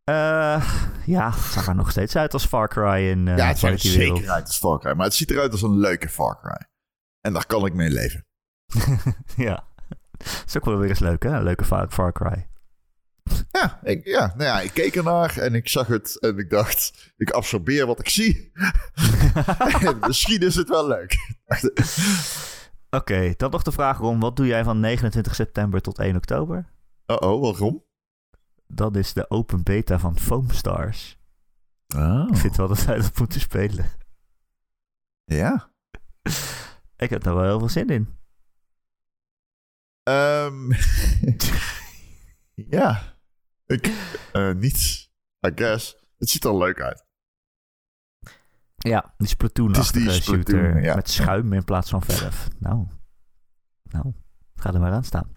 [0.04, 0.74] Eh,
[1.06, 3.70] ja, het zag er nog steeds uit als Far Cry in eh ja, het ziet
[3.70, 4.92] er zeker uit als Far Cry.
[4.92, 6.66] Maar het ziet eruit als een leuke Far Cry.
[7.24, 8.26] En daar kan ik mee leven.
[9.36, 9.66] ja.
[10.18, 11.28] Dat is ook wel weer eens leuk, hè?
[11.28, 12.48] Een leuke Far, Far Cry.
[13.50, 17.12] Ja, ik, ja, nou ja, ik keek ernaar en ik zag het en ik dacht,
[17.16, 18.52] ik absorbeer wat ik zie.
[19.80, 21.16] En Misschien is het wel leuk.
[22.90, 26.72] Oké, dan nog de vraag om wat doe jij van 29 september tot 1 oktober?
[27.06, 27.84] Oh, oh, waarom?
[28.66, 31.18] Dat is de open beta van Foam Stars.
[31.96, 33.86] Oh, Ik vind wel dat wij dat moeten spelen.
[35.24, 35.72] ja.
[36.96, 38.08] Ik heb daar wel heel veel zin in.
[40.02, 40.72] Ehm,
[42.76, 43.16] ja.
[43.66, 43.92] Ik,
[44.32, 45.12] eh, niets,
[45.46, 45.96] I guess.
[46.18, 47.04] Het ziet er leuk uit.
[48.76, 50.94] Ja, die splatoon Het is die shooter ja.
[50.94, 52.48] met schuim in plaats van verf.
[52.58, 52.86] Nou,
[53.82, 54.14] nou,
[54.54, 55.32] ga er maar aan staan.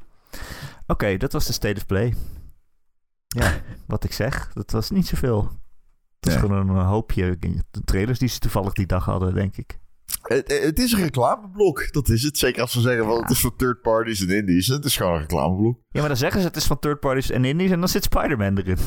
[0.87, 2.15] Oké, dat was de State of Play.
[3.27, 5.51] Ja, wat ik zeg, dat was niet zoveel.
[6.19, 7.37] Het was gewoon een hoopje
[7.85, 9.79] trailers die ze toevallig die dag hadden, denk ik.
[10.21, 12.37] Het, het is een reclameblok, dat is het.
[12.37, 14.67] Zeker als ze zeggen, van, het is voor third parties en indies.
[14.67, 15.79] Het is gewoon een reclameblok.
[15.89, 18.03] Ja, maar dan zeggen ze het is van third parties en indies en dan zit
[18.03, 18.77] Spider-Man erin.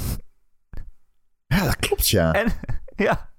[1.47, 2.33] Ja, dat klopt, ja.
[2.33, 2.53] En
[3.07, 3.33] ja,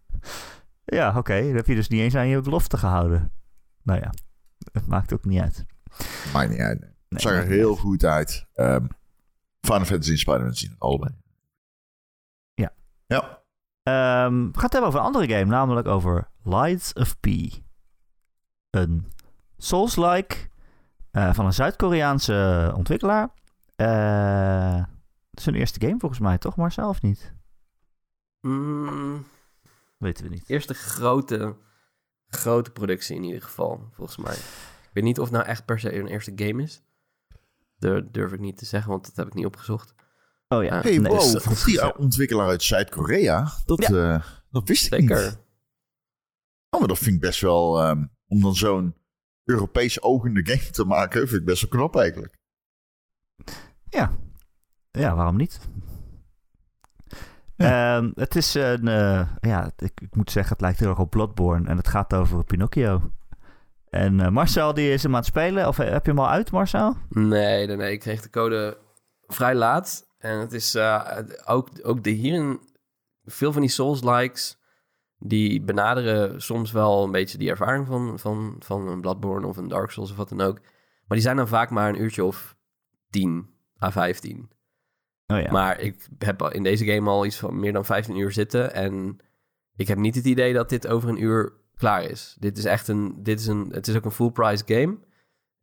[0.86, 3.32] ja oké, dan heb je dus niet eens aan je belofte gehouden.
[3.84, 4.14] Nou ja,
[4.72, 5.66] het maakt ook niet uit.
[6.34, 6.80] Maakt niet uit.
[6.80, 6.90] nee.
[6.90, 8.46] Nee, Het zag er heel goed uit.
[8.54, 8.86] Ehm
[9.62, 11.14] Final Fantasy en Spider-Man zien het allebei.
[12.54, 12.74] Ja.
[13.06, 13.44] Ja.
[13.84, 17.26] Ehm, we gaan het hebben over een andere game, namelijk over Lights of P.
[18.72, 19.12] Een
[19.58, 20.36] Souls-like
[21.12, 23.30] eh, van een Zuid-Koreaanse ontwikkelaar.
[23.76, 24.76] Eh,
[25.30, 27.34] het is hun eerste game volgens mij, toch Marcel, of niet?
[28.42, 29.26] Mm,
[29.98, 30.44] Weten we niet.
[30.50, 31.56] eerste grote,
[32.28, 34.36] grote productie in ieder geval, volgens mij.
[34.36, 36.82] Ik weet niet of het nou echt per se een eerste game is.
[37.78, 39.94] Dat durf ik niet te zeggen, want dat heb ik niet opgezocht.
[40.48, 43.52] Oh ja, Hey, nee, wow, die ontwikkelaar uit Zuid-Korea.
[43.66, 45.24] Dat, eh, dat wist ik Zeker.
[45.24, 45.40] niet.
[46.70, 47.82] Oh, maar dat vind ik best wel...
[47.82, 48.96] ehm, om dan zo'n
[49.44, 52.34] Europees ogende game te maken, vind ik best wel knap eigenlijk.
[53.90, 54.12] Ja.
[54.92, 55.60] ja, waarom niet?
[57.58, 61.10] Ehm, het is een, eh, ja, ik, ik moet zeggen, het lijkt heel erg op
[61.10, 63.12] Bloodborne en het gaat over Pinocchio.
[63.92, 65.68] En eh, Marcel, die is hem aan het spelen.
[65.68, 66.98] Of eh, heb je hem al uit, Marcel?
[67.10, 67.92] Nee, nee, nee.
[67.92, 68.78] Ik kreeg de code
[69.28, 70.08] vrij laat.
[70.18, 72.70] En het is eh, ook, ook de hierin...
[73.26, 74.58] Veel van die Souls-likes...
[75.24, 79.68] die benaderen soms wel een beetje die ervaring van, van, van een Bloodborne of een
[79.68, 80.60] Dark Souls of wat dan ook.
[80.60, 82.56] Maar die zijn dan vaak maar een uurtje of
[83.10, 83.50] 10
[83.84, 84.50] à 15.
[85.28, 85.52] Oh ja.
[85.52, 88.74] Maar ik heb in deze game al iets van meer dan 15 uur zitten.
[88.74, 89.18] En
[89.76, 92.36] ik heb niet het idee dat dit over een uur klaar is.
[92.40, 93.24] Dit is echt een.
[93.24, 94.98] Dit is een het is ook een full price game.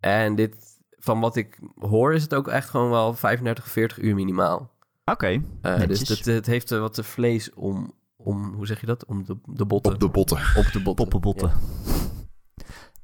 [0.00, 0.56] En dit,
[0.98, 4.70] van wat ik hoor, is het ook echt gewoon wel 35, 40 uur minimaal.
[5.04, 5.42] Oké.
[5.62, 7.94] Eh, dus het, het heeft wat te vlees om,
[8.28, 8.54] om.
[8.54, 9.04] Hoe zeg je dat?
[9.04, 9.92] Om de, de botten.
[9.92, 10.38] Op de botten.
[10.56, 11.08] Op de botten.
[11.08, 11.52] Poppenbotten.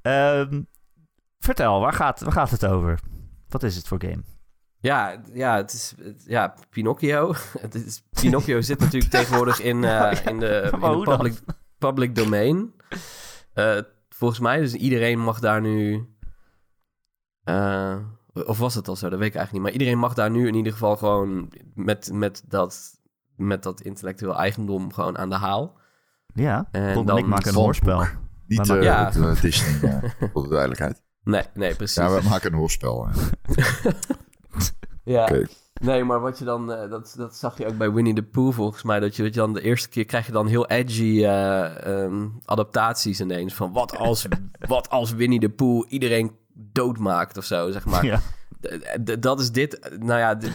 [0.03, 0.63] Ehm,
[1.39, 3.01] vertel, waar gaat, waar gaat het over?
[3.49, 4.23] Wat is het voor game?
[4.81, 5.95] Ja, ja, het is
[6.27, 7.35] ja, Pinocchio.
[7.61, 11.41] Het is, Pinocchio zit natuurlijk tegenwoordig in, eh, in de, in public,
[11.79, 12.75] public domain.
[13.53, 16.09] Eh, volgens mij, dus iedereen mag daar nu...
[17.45, 17.97] eh,
[18.33, 19.09] of was het al zo?
[19.09, 19.63] Dat weet ik eigenlijk niet.
[19.63, 23.01] Maar iedereen mag daar nu in ieder geval gewoon met, met, dat,
[23.37, 25.79] met dat intellectueel eigendom gewoon aan de haal.
[26.35, 28.05] Ja, En dan ik maken een hoorspel.
[28.47, 29.05] Niet eh, Ja.
[29.05, 31.03] het, eh, Disney, eh, voor de duidelijkheid.
[31.25, 31.97] Nee, nee, precies.
[31.97, 33.09] Ja, we maken een hoorspel.
[35.05, 35.23] Ja.
[35.23, 35.47] Oké.
[35.83, 38.53] Nee, maar wat je dan, eh, dat, dat zag je ook bij Winnie the Pooh
[38.55, 41.25] volgens mij, dat je, dat je dan de eerste keer krijg je dan heel edgy
[41.25, 44.27] eh, ehm, adaptaties ineens van wat als,
[44.69, 48.05] wat als Winnie the Pooh iedereen doodmaakt of zo, zeg maar.
[48.05, 48.21] Ja.
[49.05, 50.53] D- dat is dit, nou ja, dit,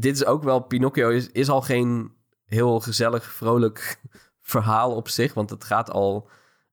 [0.00, 2.12] dit is ook wel, Pinocchio is, is al geen
[2.44, 4.00] heel gezellig, vrolijk
[4.40, 6.28] verhaal op zich, want het gaat al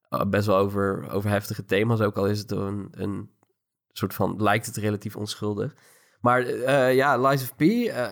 [0.09, 3.29] eh, best wel over, over heftige thema's, ook al is het een, een
[3.91, 5.75] soort van, lijkt het relatief onschuldig.
[6.21, 8.07] Maar eh, ja, Lies of P, eh,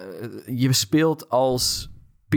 [0.45, 1.91] je speelt als
[2.27, 2.35] P.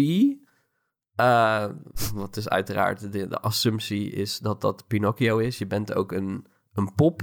[2.15, 5.59] wat is uiteraard de, de assumptie is dat dat Pinocchio is.
[5.59, 7.23] Je bent ook een, een pop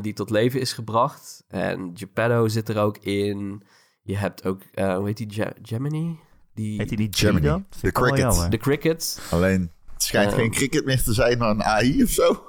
[0.00, 1.44] die tot leven is gebracht.
[1.48, 3.62] En Geppetto zit er ook in.
[4.06, 6.18] Je hebt ook, eh, hoe heet die, Ge- Gemini?
[6.54, 7.40] Die, Heet hij niet Gemini.
[7.80, 8.18] De ik wel cricket.
[8.32, 8.50] jammer.
[8.50, 9.28] de Cricket.
[9.30, 10.38] Alleen, het schijnt Eh.
[10.38, 12.48] geen cricket meer te zijn, maar een AI of zo.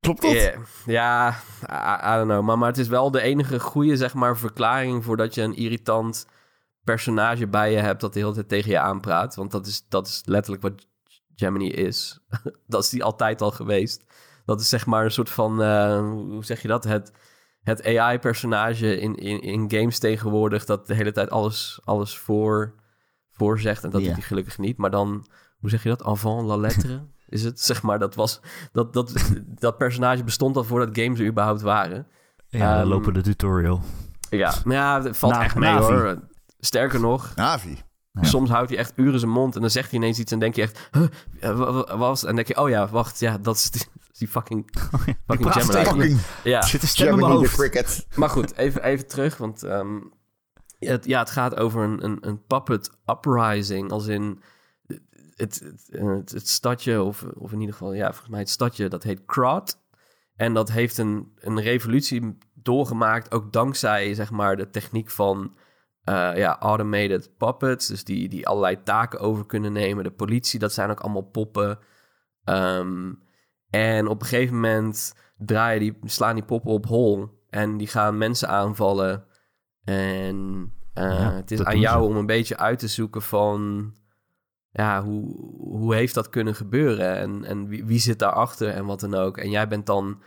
[0.00, 0.30] Klopt dat?
[0.32, 0.52] Ja,
[0.86, 1.28] ja,
[1.70, 2.44] I, I don't know.
[2.44, 6.26] Maar, maar het is wel de enige goede, zeg maar, verklaring voordat je een irritant
[6.84, 9.34] personage bij je hebt dat de hele tijd tegen je aanpraat.
[9.34, 10.86] Want dat is, dat is letterlijk wat
[11.36, 12.20] Gemini is.
[12.66, 14.04] dat is die altijd al geweest.
[14.44, 16.84] Dat is zeg maar een soort van, eh, hoe zeg je dat?
[16.84, 17.12] Het,
[17.68, 22.74] het AI-personage in, in, in games tegenwoordig dat de hele tijd alles, alles voor,
[23.32, 23.84] voorzegt.
[23.84, 24.06] En dat Ja.
[24.06, 24.76] doet hij gelukkig niet.
[24.76, 25.26] Maar dan,
[25.58, 26.04] hoe zeg je dat?
[26.04, 27.00] Avant la lettre?
[27.28, 28.40] Is het, zeg maar, dat was...
[28.72, 29.12] Dat, dat,
[29.44, 32.06] dat personage bestond al voordat games er überhaupt waren.
[32.48, 33.80] Ja, Ehm, we lopen de tutorial.
[34.30, 35.92] Ja, maar ja, het valt Na- echt mee Navi.
[35.92, 36.18] hoor.
[36.60, 37.76] Sterker nog, Navi.
[38.22, 38.28] Ja.
[38.28, 40.54] soms houdt hij echt uren zijn mond en dan zegt hij ineens iets en denk
[40.54, 42.20] je echt, huh, wat was?
[42.20, 43.82] En dan denk je, oh ja, wacht, ja, dat is die,
[44.18, 44.70] die fucking,
[45.26, 45.72] fucking praat Gemini.
[45.72, 47.54] tegen Fucking Ja, Er zit een stem in mijn hoofd.
[47.54, 48.06] cricket.
[48.14, 49.98] maar goed, even, even terug, want ehm,
[50.78, 54.40] het, ja, het gaat over een, een, een puppet uprising, als in
[55.36, 58.88] het, het, het, het stadje, of, of in ieder geval, ja, volgens mij het stadje,
[58.88, 59.78] dat heet Krot.
[60.36, 65.56] En dat heeft een, een revolutie doorgemaakt, ook dankzij, zeg maar, de techniek van
[66.08, 70.04] eh, ja, automated puppets, dus die, die allerlei taken over kunnen nemen.
[70.04, 71.78] De politie, dat zijn ook allemaal poppen.
[72.44, 73.12] Ehm,
[73.70, 78.18] en op een gegeven moment draaien die, slaan die poppen op hol en die gaan
[78.18, 79.24] mensen aanvallen.
[79.84, 82.08] En eh, Ja, het is aan jou ze.
[82.08, 83.92] om een beetje uit te zoeken van...
[84.70, 87.16] Ja, hoe, hoe heeft dat kunnen gebeuren?
[87.16, 89.36] En, en wie, wie zit daarachter en wat dan ook?
[89.36, 90.22] En jij bent dan...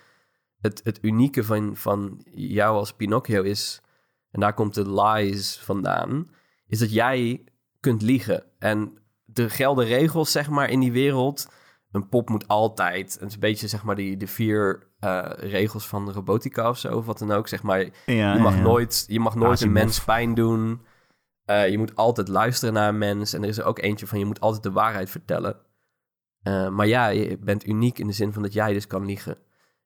[0.60, 3.82] Het, het unieke van, van jou als Pinocchio is...
[4.32, 6.30] En daar komt de lies vandaan.
[6.68, 7.44] Is dat jij
[7.80, 8.44] kunt liegen.
[8.60, 8.98] En
[9.34, 11.52] er gelden regels, zeg maar, in die wereld.
[11.92, 13.14] Een pop moet altijd...
[13.14, 16.78] Het is een beetje, zeg maar, die, de vier eh, regels van de robotica of
[16.78, 16.98] zo.
[16.98, 17.90] Of wat dan ook, zeg maar.
[18.06, 20.82] Ja, Je mag ja, nooit, je mag nooit een mens pijn doen.
[21.46, 23.34] Eh, je moet altijd luisteren naar een mens.
[23.34, 25.56] En er is er ook eentje van, je moet altijd de waarheid vertellen.
[26.42, 29.38] Eh, maar ja, je bent uniek in de zin van dat jij dus kan liegen.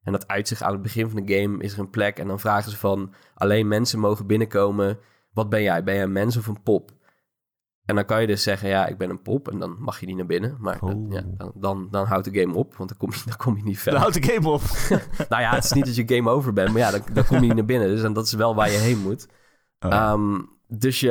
[0.06, 2.20] En dat uit zich aan het begin van de game is er een plek.
[2.20, 5.00] En dan vragen ze van, alleen mensen mogen binnenkomen.
[5.34, 5.84] Wat ben jij?
[5.84, 6.92] Ben jij een mens of een pop?
[7.86, 9.50] En dan kan je dus zeggen, ja, ik ben een pop.
[9.52, 10.58] En dan mag je niet naar binnen.
[10.60, 11.12] Maar dan, Oh.
[11.12, 13.64] ja, dan, dan, dan houdt de game op, want dan kom je, dan kom je
[13.64, 14.00] niet Dan verder.
[14.02, 14.62] houdt de game op.
[15.30, 17.36] Nou ja, het is niet dat je game over bent, maar ja, dan, dan kom
[17.36, 17.88] je niet naar binnen.
[17.88, 19.28] Dus en dat is wel waar je heen moet.
[19.80, 19.92] Oh.
[19.94, 21.08] Ehm, dus je,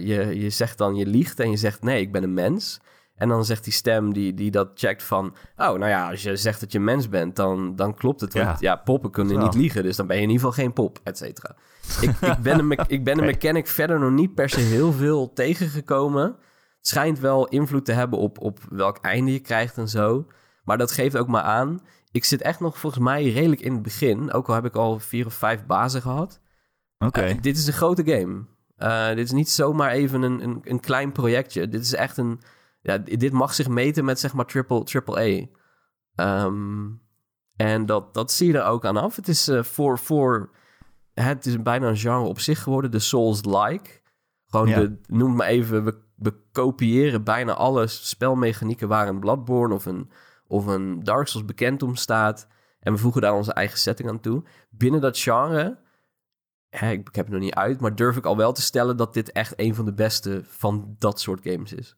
[0.00, 2.80] je, je zegt dan, je liegt en je zegt nee, ik ben een mens.
[3.20, 5.26] En dan zegt die stem die, die dat checkt van...
[5.56, 8.32] Oh, nou ja, als je zegt dat je mens bent, dan, dan klopt het.
[8.34, 8.76] Want ja, Ja.
[8.76, 9.82] poppen kunnen niet liegen.
[9.82, 11.56] Dus dan ben je in ieder geval geen pop, et cetera.
[12.00, 15.32] Ik, ik ben een, ik ben een mechanic verder nog niet per se heel veel
[15.32, 16.22] tegengekomen.
[16.22, 20.26] Het schijnt wel invloed te hebben op, op welk einde je krijgt en zo.
[20.64, 21.80] Maar dat geeft ook maar aan.
[22.12, 24.32] Ik zit echt nog volgens mij redelijk in het begin.
[24.32, 26.40] Ook al heb ik al vier of vijf bazen gehad.
[26.98, 27.20] Oké.
[27.20, 28.44] Eh, dit is een grote game.
[28.76, 31.68] Eh, dit is niet zomaar even een, een, een klein projectje.
[31.68, 32.40] Dit is echt een...
[32.82, 35.46] Ja, dit mag zich meten met zeg maar triple, triple A.
[36.14, 36.88] Ehm,
[37.56, 39.16] en dat, dat zie je er ook aan af.
[39.16, 39.98] Het is eh, voor...
[39.98, 40.50] voor
[41.14, 42.90] het is bijna een genre op zich geworden.
[42.90, 44.00] De Souls-like.
[44.46, 44.80] Gewoon Ja.
[44.80, 44.98] de...
[45.06, 45.84] Noem het maar even...
[45.84, 48.88] We, we kopiëren bijna alle spelmechanieken...
[48.88, 50.10] waar een Bloodborne of een,
[50.46, 52.48] of een Dark Souls bekend om staat.
[52.80, 54.42] En we voegen daar onze eigen setting aan toe.
[54.70, 55.78] Binnen dat genre
[56.70, 58.96] hè, ik, ik heb het nog niet uit, maar durf ik al wel te stellen
[58.96, 61.96] dat dit echt een van de beste van dat soort games is.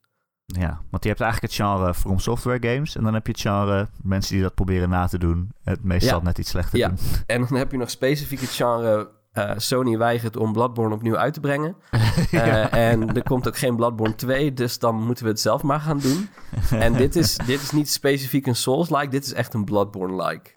[0.61, 2.97] Ja, want je hebt eigenlijk het genre From Software games.
[2.97, 5.51] En dan heb je het genre mensen die dat proberen na te doen.
[5.65, 6.25] Het meestal Ja.
[6.25, 6.89] net iets slechter Ja.
[6.89, 6.99] doen.
[7.27, 11.35] En dan heb je nog specifiek het genre eh, Sony weigert om Bloodborne opnieuw uit
[11.35, 11.77] te brengen.
[12.31, 15.81] Eh, En er komt ook geen Bloodborne 2, dus dan moeten we het zelf maar
[15.81, 16.29] gaan doen.
[16.81, 20.51] en dit is, dit is niet specifiek een Souls-like, dit is echt een Bloodborne-like.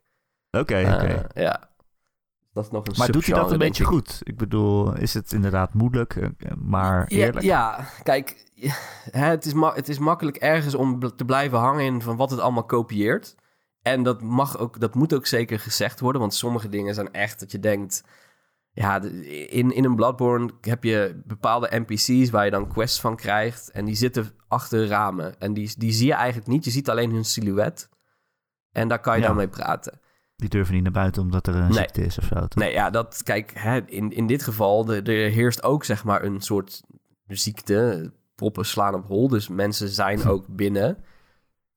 [0.52, 1.28] Oké, Eh, oké.
[1.42, 1.70] ja.
[2.56, 3.90] Dat is nog een Maar doet hij dat een beetje ik.
[3.90, 4.20] goed?
[4.24, 7.46] Ik bedoel, is het inderdaad moeilijk, eh, maar eerlijk?
[7.46, 8.52] ja, kijk,
[9.12, 12.66] het, is het is makkelijk ergens om te blijven hangen in van wat het allemaal
[12.66, 13.36] kopieert.
[13.82, 17.40] En dat, mag ook, dat moet ook zeker gezegd worden, want sommige dingen zijn echt
[17.40, 18.04] dat je denkt...
[18.72, 23.72] Ja, in, in een Bloodborne heb je bepaalde NPC's waar je dan quests van krijgt.
[23.72, 25.40] En die zitten achter ramen.
[25.40, 26.66] En die, die zie je eigenlijk niet.
[26.66, 27.90] Je ziet alleen hun silhouet.
[28.72, 29.28] En daar kan je Ja.
[29.28, 30.00] dan mee praten.
[30.36, 31.74] Die durven niet naar buiten omdat er een Nee.
[31.74, 32.36] ziekte is of zo.
[32.36, 32.56] toch?
[32.56, 36.42] Nee, ja, dat, kijk, hè, in, in dit geval, er heerst ook zeg maar een
[36.42, 36.84] soort
[37.28, 38.12] ziekte.
[38.36, 40.98] Proppen slaan op hol, dus mensen zijn ook binnen.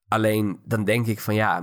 [0.09, 1.61] Alleen dan denk ik van ja,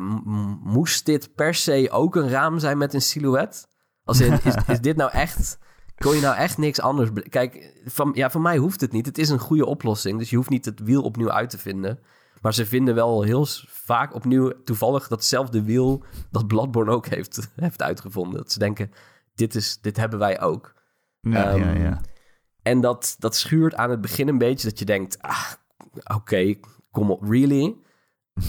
[0.63, 3.67] moest dit per se ook een raam zijn met een silhouet?
[4.03, 5.57] Als in, is, is dit nou echt,
[5.97, 7.09] kon je nou echt niks anders...
[7.29, 9.05] Kijk, van, ja, van mij hoeft het niet.
[9.05, 11.99] Het is een goede oplossing, dus je hoeft niet het wiel opnieuw uit te vinden.
[12.45, 17.81] Maar ze vinden wel heel vaak opnieuw toevallig datzelfde wiel dat Bloodborne ook heeft, heeft
[17.81, 18.37] uitgevonden.
[18.37, 18.91] Dat ze denken,
[19.35, 20.73] dit, is, dit hebben wij ook.
[21.19, 22.01] Ja, ja, Ehm, ja.
[22.61, 25.51] En dat, dat schuurt aan het begin een beetje dat je denkt, ah,
[26.15, 26.55] oké,
[26.91, 27.75] kom op, really?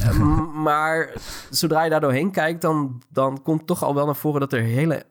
[0.01, 0.19] Eh,
[0.67, 1.13] maar
[1.51, 4.63] zodra je daar doorheen kijkt, dan, dan komt toch al wel naar voren dat er
[4.63, 5.05] hele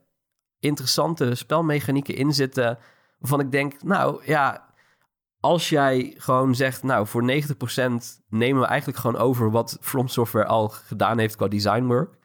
[0.60, 2.78] interessante spelmechanieken in zitten.
[3.20, 4.65] Waarvan ik denk, nou ja,
[5.46, 7.26] als jij gewoon zegt, nou voor 90%
[8.30, 12.18] nemen we eigenlijk gewoon over wat From Software al gedaan heeft qua design work.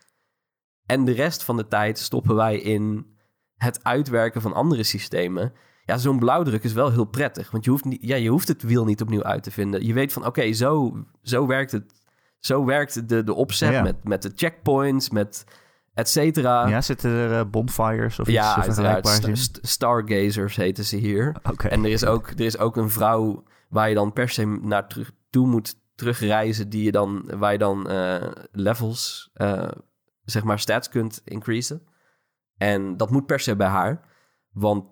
[0.86, 3.06] En de rest van de tijd stoppen wij in
[3.56, 5.52] het uitwerken van andere systemen.
[5.84, 7.50] Ja, zo'n blauwdruk is wel heel prettig.
[7.50, 9.86] Want je hoeft, niet, ja, je hoeft het wiel niet opnieuw uit te vinden.
[9.86, 11.92] Je weet van, oké, zo, zo werkt het.
[12.38, 13.82] Zo werkt de, de opzet Ja.
[13.82, 15.44] met, met de checkpoints, met
[16.00, 16.66] et cetera.
[16.68, 21.36] ja, zitten er eh, bonfires of Ja, iets vergelijkbaars st- Stargazers heten ze hier.
[21.42, 21.68] Oké.
[21.68, 24.88] En er is, ook, er is ook een vrouw waar je dan per se naar
[24.88, 29.68] terug, toe moet terugreizen, die je dan, waar je dan eh, levels, eh,
[30.24, 31.82] zeg maar stats kunt increasen.
[32.56, 34.00] En dat moet per se bij haar,
[34.52, 34.84] want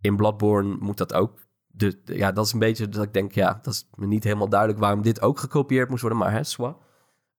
[0.00, 1.46] in Bloodborne moet dat ook.
[1.66, 4.48] De, ja, dat is een beetje dat ik denk, ja, dat is me niet helemaal
[4.48, 6.76] duidelijk waarom dit ook gekopieerd moest worden, maar hè, swa.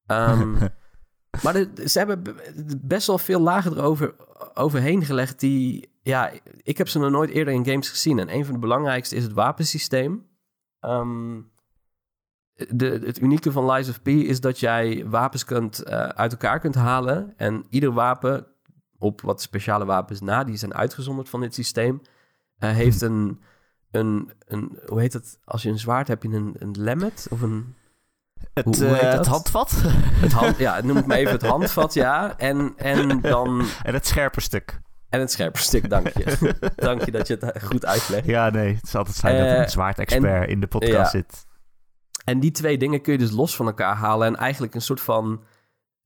[1.44, 2.24] Maar ze hebben
[2.82, 4.15] best wel veel lagen erover
[4.54, 5.98] overheen gelegd die...
[6.02, 6.32] Ja,
[6.63, 8.20] ik heb ze nog nooit eerder in games gezien.
[8.20, 10.28] En een van de belangrijkste is het wapensysteem.
[10.80, 11.42] Ehm,
[12.68, 16.60] de, het unieke van Lies of P is dat jij wapens kunt, eh, uit elkaar
[16.60, 17.34] kunt halen.
[17.38, 18.48] En ieder wapen,
[18.98, 22.02] op wat speciale wapens na, die zijn uitgezonderd van dit systeem,
[22.58, 23.42] eh, heeft een,
[23.92, 24.80] een, een...
[24.86, 25.39] Hoe heet het?
[25.44, 27.76] Als je een zwaard hebt, heb je een, een lemmet of een...
[28.54, 31.93] Het, hoe- hoe eh, het handvat Het hand, ja, noem het maar even het handvat,
[31.93, 32.38] ja.
[32.38, 33.65] En, en dan...
[33.84, 34.80] en het scherpe stuk.
[35.10, 36.56] En het scherperstuk, dank je.
[36.75, 38.25] dank je dat je het goed uitlegt.
[38.25, 41.06] Ja, nee, het is altijd fijn dat Eh, een zwaardexpert in de podcast ja.
[41.10, 41.45] zit.
[42.23, 44.28] En die twee dingen kun je dus los van elkaar halen...
[44.28, 45.43] en eigenlijk een soort van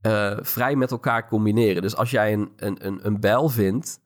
[0.01, 1.81] eh, vrij met elkaar combineren.
[1.81, 3.99] Dus als jij een, een, een, een bijl vindt...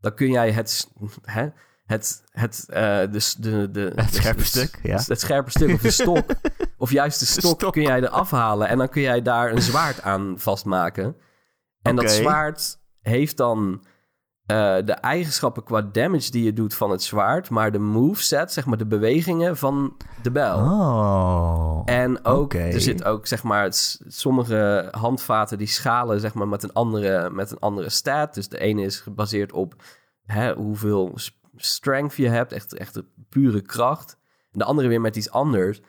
[0.00, 0.88] dan kun jij het...
[1.22, 1.46] Hè,
[1.86, 5.00] het, het, eh, de, de, de, Het de- scherpe stuk, ja.
[5.06, 6.30] Het scherpe stuk of de stok.
[6.82, 7.72] Of juist de stok, stok.
[7.72, 8.68] kun jij eraf halen.
[8.68, 11.16] En dan kun jij daar een zwaard aan vastmaken.
[11.82, 13.84] En dat zwaard heeft dan
[14.46, 18.66] eh, de eigenschappen qua damage die je doet van het zwaard, maar de moveset, zeg
[18.66, 20.56] maar de bewegingen van de bijl.
[20.56, 21.82] Oh.
[21.84, 26.62] En ook, er zit ook, zeg maar, het sommige handvaten die schalen, zeg maar, met
[26.62, 28.34] een andere, met een andere stat.
[28.34, 29.74] Dus de ene is gebaseerd op
[30.24, 31.14] hè, hoeveel
[31.56, 34.16] strength je hebt, echt, echt de pure kracht.
[34.52, 35.80] En de andere weer met iets anders.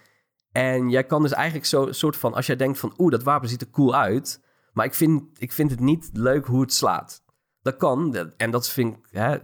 [0.54, 3.50] En jij kan dus eigenlijk zo soort van, als jij denkt van, oeh, dat wapen
[3.50, 4.42] ziet er cool uit,
[4.74, 7.24] maar ik vind, ik vind het niet leuk hoe het slaat.
[7.62, 9.38] Dat kan, en dat vind ik, hè,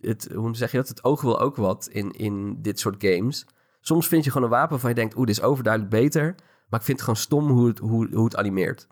[0.00, 0.88] het, hoe zeg je dat?
[0.88, 3.46] Het oog wil ook wat in, in dit soort games.
[3.80, 6.34] Soms vind je gewoon een wapen waarvan je denkt, oeh, dit is overduidelijk beter.
[6.68, 8.86] Maar ik vind het gewoon stom hoe het, hoe, hoe het animeert.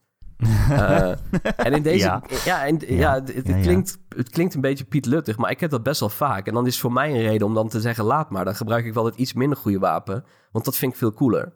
[0.70, 1.10] Eh,
[1.56, 2.04] en in deze...
[2.08, 2.66] Ja, Ja.
[2.66, 2.86] en, ja.
[2.94, 3.14] Ja.
[3.14, 3.62] het, het Ja, ja.
[3.62, 6.46] Klinkt, het klinkt een beetje Piet Luttig, maar ik heb dat best wel vaak.
[6.46, 8.44] En dan is het voor mij een reden om dan te zeggen, laat maar.
[8.44, 10.24] Dan gebruik ik wel het iets minder goede wapen.
[10.52, 11.52] Want dat vind ik veel cooler.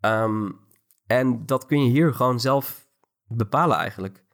[0.00, 0.48] Ehm,
[1.06, 2.88] en dat kun je hier gewoon zelf
[3.26, 4.24] bepalen eigenlijk.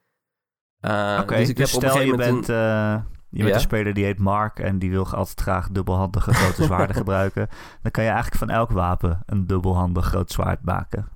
[0.79, 3.55] Eh, Oké, dus ik dus heb op een stel je bent, een- eh, je bent
[3.55, 7.47] een speler die heet Mark en die wil altijd graag dubbelhandige grote zwaarden gebruiken.
[7.81, 11.07] Dan kan je eigenlijk van elk wapen een dubbelhandig groot zwaard maken.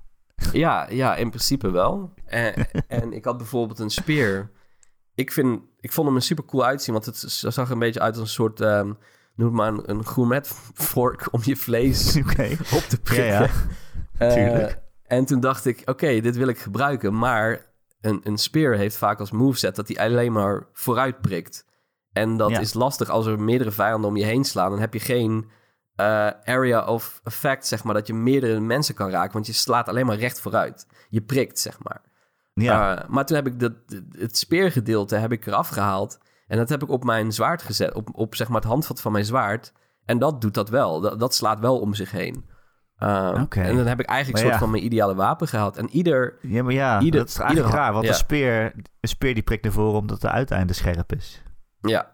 [0.54, 2.14] Ja, ja, in principe wel.
[2.26, 2.54] En,
[2.88, 4.52] en ik had bijvoorbeeld een speer.
[5.16, 8.00] Ik, vind, ik vond hem er super cool uitzien, want het zag er een beetje
[8.00, 8.94] uit als een soort, ehm,
[9.36, 12.50] noem maar een, een gourmet vork om je vlees Oké.
[12.74, 13.28] op te prikken.
[13.28, 13.48] Ja,
[14.20, 14.34] ja.
[14.34, 14.80] Tuurlijk.
[15.04, 17.66] en toen dacht ik, oké, dit wil ik gebruiken, maar
[18.02, 21.66] een, een speer heeft vaak als moveset dat hij alleen maar vooruit prikt.
[22.12, 22.60] En dat Ja.
[22.60, 24.70] is lastig als er meerdere vijanden om je heen slaan.
[24.72, 25.50] Dan heb je geen
[25.96, 29.34] eh, area of effect, zeg maar, dat je meerdere mensen kan raken.
[29.34, 30.88] Want je slaat alleen maar recht vooruit.
[31.10, 32.02] Je prikt, zeg maar.
[32.54, 33.74] Ja, Eh, maar toen heb ik dat,
[34.18, 36.20] het speergedeelte heb ik eraf gehaald.
[36.48, 37.94] En dat heb ik op mijn zwaard gezet.
[37.94, 39.74] Op, op zeg maar het handvat van mijn zwaard.
[40.06, 41.02] En dat doet dat wel.
[41.02, 42.46] Dat, dat slaat wel om zich heen.
[43.42, 43.62] Oké.
[43.62, 44.58] En dan heb ik eigenlijk een soort ja.
[44.60, 45.78] van mijn ideale wapen gehaald.
[45.78, 46.38] En ieder...
[46.42, 47.94] ja maar ja, ieder- dat is eigenlijk ieder- raar.
[47.94, 48.12] Want ja.
[48.12, 48.64] een, speer,
[49.00, 51.42] een speer die prikt ervoor omdat de uiteinde scherp is.
[51.82, 52.12] Ja,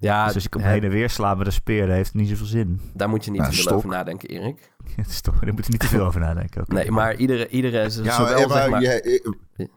[0.00, 2.28] ja dus als ik hem heen en weer sla met een speer, dat heeft niet
[2.28, 2.80] zoveel zin.
[2.94, 3.76] daar moet je niet Nou, te veel stok.
[3.78, 4.72] over nadenken, Erik.
[5.08, 6.60] Is toch, daar moet je niet te veel over nadenken.
[6.62, 6.74] Oké.
[6.74, 7.48] Nee, maar iedere...
[7.48, 9.30] iedere Ja, zowel, maar, zeg maar, jij- eh,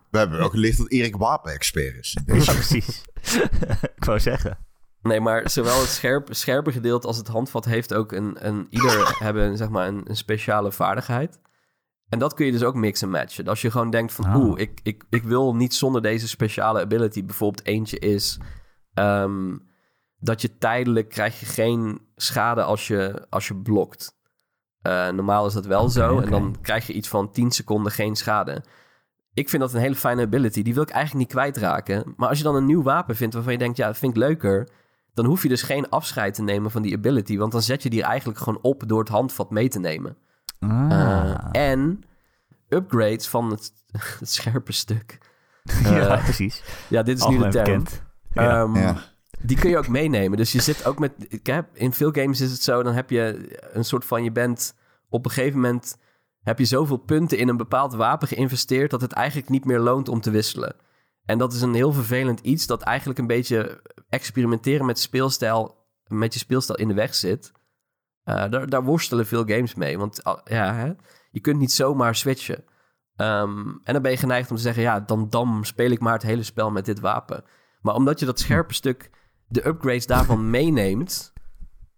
[0.09, 2.17] we hebben wel geleerd dat Erik wapenexpert is.
[2.25, 3.03] Ja, precies.
[3.95, 4.57] ik wou zeggen.
[5.01, 8.47] Nee, maar zowel het scherp, scherpe gedeelte als het handvat heeft ook een...
[8.47, 11.39] een ieder hebben zeg maar een, een speciale vaardigheid.
[12.09, 13.47] En dat kun je dus ook mix en matchen.
[13.47, 14.25] Als je gewoon denkt van...
[14.25, 14.35] Ah.
[14.35, 17.25] Oeh, ik, ik, ik wil niet zonder deze speciale ability.
[17.25, 18.39] Bijvoorbeeld eentje is...
[18.93, 19.55] ehm,
[20.23, 24.17] dat je tijdelijk krijg je geen schade als je, als je blokt.
[24.81, 26.19] Eh, normaal is dat wel zo.
[26.19, 28.63] En dan krijg je iets van 10 seconden geen schade.
[29.33, 30.61] Ik vind dat een hele fijne ability.
[30.61, 32.13] Die wil ik eigenlijk niet kwijtraken.
[32.17, 33.77] Maar als je dan een nieuw wapen vindt waarvan je denkt...
[33.77, 34.69] ja, dat vind ik leuker...
[35.13, 37.37] dan hoef je dus geen afscheid te nemen van die ability.
[37.37, 40.17] Want dan zet je die eigenlijk gewoon op door het handvat mee te nemen.
[40.59, 40.91] Ah.
[40.91, 42.03] Eh, en
[42.69, 43.71] upgrades van het,
[44.19, 45.17] het scherpe stuk.
[45.83, 46.63] ja, eh, precies.
[46.89, 47.83] Ja, dit is nu de term.
[48.33, 49.12] Ja.
[49.45, 50.37] Die kun je ook meenemen.
[50.37, 51.11] Dus je zit ook met...
[51.27, 54.23] Ik heb, in veel games is het zo, dan heb je een soort van...
[54.23, 54.75] Je bent
[55.09, 55.97] op een gegeven moment...
[56.41, 58.91] Heb je zoveel punten in een bepaald wapen geïnvesteerd...
[58.91, 60.75] dat het eigenlijk niet meer loont om te wisselen.
[61.25, 62.67] En dat is een heel vervelend iets...
[62.67, 65.75] dat eigenlijk een beetje experimenteren met speelstijl...
[66.07, 67.51] met je speelstijl in de weg zit.
[68.23, 69.97] Eh, daar, daar worstelen veel games mee.
[69.97, 70.91] Want ah, ja, hè,
[71.31, 72.63] je kunt niet zomaar switchen.
[73.15, 74.83] Ehm, en dan ben je geneigd om te zeggen...
[74.83, 77.43] ja, dan, dan speel ik maar het hele spel met dit wapen.
[77.81, 79.09] Maar omdat je dat scherpe stuk...
[79.47, 81.33] de upgrades daarvan meeneemt...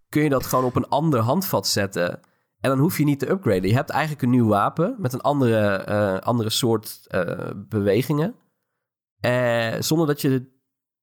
[0.08, 2.20] kun je dat gewoon op een ander handvat zetten...
[2.60, 3.68] En dan hoef je niet te upgraden.
[3.68, 8.34] Je hebt eigenlijk een nieuw wapen met een andere, eh, andere soort eh, bewegingen.
[9.20, 10.50] Eh, zonder dat je,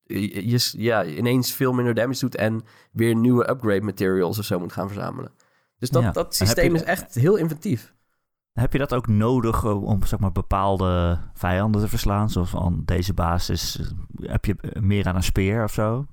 [0.04, 4.74] je, ja, ineens veel minder damage doet en weer nieuwe upgrade materials of zo moet
[4.74, 5.32] gaan verzamelen.
[5.78, 6.12] Dus dat, Ja.
[6.12, 7.94] dat systeem is echt heel inventief.
[8.54, 12.30] Heb je dat ook nodig om zeg maar, bepaalde vijanden te verslaan?
[12.30, 16.06] Zoals van deze basis, heb je meer aan een speer of zo?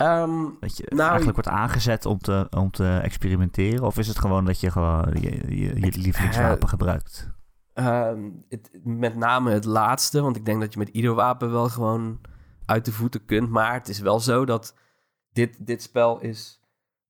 [0.00, 3.84] Ehm, Dat je Nou, eigenlijk wordt aangezet om te, om te experimenteren?
[3.84, 7.30] Of is het gewoon dat je gewoon je, je, je lievelingswapen Eh, gebruikt?
[7.72, 11.68] Ehm, het, met name het laatste, want ik denk dat je met ieder wapen wel
[11.68, 12.20] gewoon
[12.66, 13.50] uit de voeten kunt.
[13.50, 14.76] Maar het is wel zo dat
[15.32, 16.60] dit, dit spel is...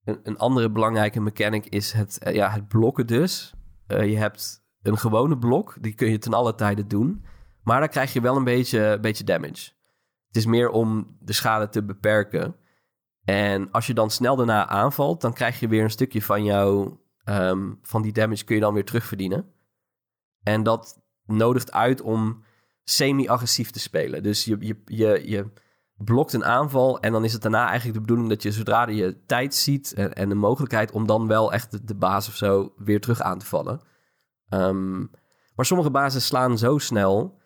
[0.05, 3.55] Een, een andere belangrijke mechanic is het, eh, ja, het blokken dus.
[3.87, 7.25] Eh, je hebt een gewone blok, die kun je ten alle tijde doen.
[7.63, 9.71] Maar daar krijg je wel een beetje, beetje damage.
[10.27, 12.55] Het is meer om de schade te beperken.
[13.31, 17.01] En als je dan snel daarna aanvalt, dan krijg je weer een stukje van jouw...
[17.25, 19.53] ehm, van die damage kun je dan weer terugverdienen.
[20.43, 22.45] En dat nodigt uit om
[22.85, 24.23] semi-agressief te spelen.
[24.23, 25.51] Dus je, je, je, je
[25.97, 29.25] blokt een aanval en dan is het daarna eigenlijk de bedoeling dat je zodra je
[29.27, 32.73] tijd ziet en, en de mogelijkheid om dan wel echt de, de baas of zo
[32.77, 33.81] weer terug aan te vallen.
[34.49, 34.99] Ehm,
[35.55, 37.40] maar sommige bazen slaan zo snel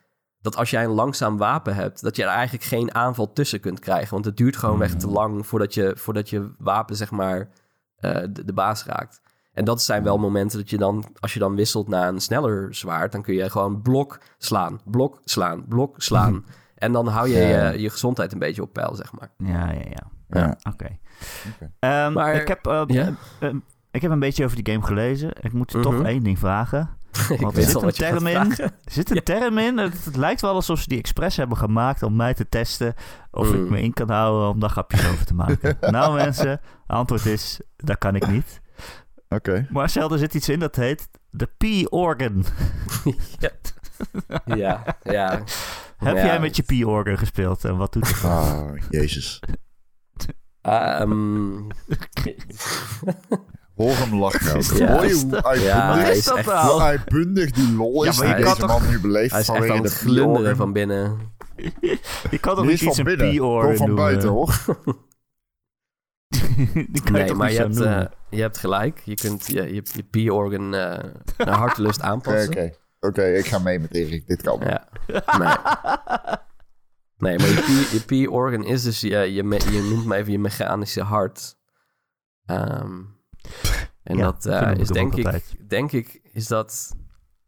[0.45, 3.79] dat als jij een langzaam wapen hebt, dat je er eigenlijk geen aanval tussen kunt
[3.81, 4.11] krijgen.
[4.13, 7.49] Want het duurt gewoon weg te lang voordat je, voordat je wapen, zeg maar,
[7.97, 9.21] eh, de, de baas raakt.
[9.53, 12.75] En dat zijn wel momenten dat je dan, als je dan wisselt naar een sneller
[12.75, 16.45] zwaard, dan kun je gewoon blok slaan, blok slaan, blok slaan.
[16.75, 17.71] En dan hou je, Ja.
[17.71, 19.29] je je gezondheid een beetje op peil, zeg maar.
[19.39, 20.03] Ja, ja, ja.
[20.29, 20.57] Ja.
[20.73, 20.99] Oké.
[21.79, 23.07] Ehm, Maar- ik, heb, eh,
[23.41, 23.55] eh,
[23.91, 25.31] ik heb een beetje over die game gelezen.
[25.41, 26.05] Ik moet je toch Mhm.
[26.05, 26.91] één ding vragen.
[27.41, 28.37] Want er zit een term in.
[28.59, 29.79] Er zit een term in.
[29.79, 32.95] Het, het lijkt wel alsof ze die expres hebben gemaakt om mij te testen
[33.31, 33.71] of ik Mm.
[33.71, 35.77] me in kan houden om daar grapjes over te maken.
[35.91, 38.61] nou mensen, antwoord is, dat kan ik niet.
[39.29, 39.67] Oké.
[39.71, 42.45] Marcel, er zit iets in dat heet de P-organ.
[43.39, 43.51] ja.
[44.57, 45.43] ja, ja.
[45.97, 46.25] Heb Ja.
[46.25, 48.25] jij met je P-organ gespeeld en wat doet het?
[48.25, 49.41] Ah, jezus.
[50.61, 51.57] Ehm,
[53.81, 54.57] Hoor hem lachen.
[54.57, 54.63] ook.
[54.63, 54.93] Ja.
[54.93, 56.73] Hoor je hoe uitbundig, Ja, hij is dat echt, nou?
[56.73, 59.41] hoe uitbundig die lol is Ja, maar die je deze kan man nu beleeft hij
[59.41, 61.33] is echt aan het glunderen van binnen.
[62.31, 64.05] Je kan toch Niet iets van binnen, gewoon van noemen?
[64.05, 64.55] buiten hoor.
[66.75, 69.01] Die kan je Nee, toch maar niet je hebt, eh, je hebt gelijk.
[69.05, 70.99] Je kunt je, je, je P-organ eh,
[71.39, 72.49] naar hartelust Oké, aanpassen.
[72.51, 72.73] oké.
[73.01, 74.27] Oké, ik ga mee met Erik.
[74.27, 74.61] Dit kan.
[74.61, 74.89] Ja.
[75.39, 75.55] Nee.
[77.19, 79.01] nee, maar je, P-organ is dus...
[79.01, 81.57] Je, je, je noemt me even je mechanische hart.
[82.47, 83.01] Ehm,
[84.03, 85.25] en Ja, dat eh, is denk ik...
[85.25, 85.57] altijd.
[85.69, 86.97] Denk ik is dat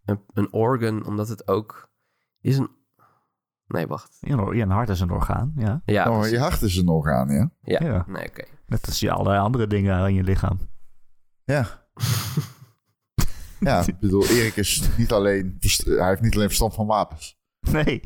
[0.05, 1.91] een, een organ, omdat het ook...
[2.41, 2.71] Is een,
[3.67, 4.17] Nee, wacht.
[4.21, 5.83] Ja, een- ja, een hart is een orgaan, ja.
[5.85, 6.33] Ja, oh, precies.
[6.33, 7.51] je hart is een orgaan, ja?
[7.63, 7.79] ja.
[7.87, 8.05] Ja.
[8.09, 8.45] Nee, oké.
[8.67, 10.59] Net als je allerlei andere dingen aan je lichaam.
[11.45, 11.87] Ja.
[13.61, 15.57] ja, ik bedoel, Erik is niet alleen...
[15.85, 17.36] Hij heeft niet alleen verstand van wapens.
[17.85, 18.03] Nee.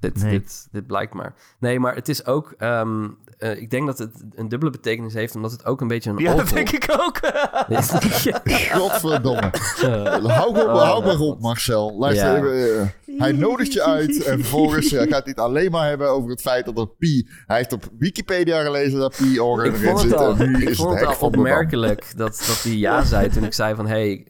[0.00, 0.30] Dit, Nee.
[0.30, 1.34] dit, dit blijkt maar.
[1.58, 2.54] Nee, maar het is ook...
[2.58, 3.08] ehm,
[3.38, 5.34] eh, ik denk dat het een dubbele betekenis heeft...
[5.36, 7.20] omdat het ook een beetje een Ja, dat denk ik ook.
[8.78, 9.50] Godverdomme.
[9.82, 11.34] Eh, Hou, op, Oh, hou maar God.
[11.34, 11.98] op, Marcel.
[11.98, 12.36] Luister, Ja.
[12.36, 16.30] even, eh, hij nodigt je uit en vervolgens gaat hij het alleen maar hebben over
[16.30, 17.28] het feit dat er pi...
[17.46, 20.14] Hij heeft op Wikipedia gelezen dat pi organ ik erin zit.
[20.14, 23.28] al, en nu ik is vond het het al opmerkelijk dat, dat hij ja zei
[23.28, 23.86] toen ik zei van...
[23.86, 24.26] hey,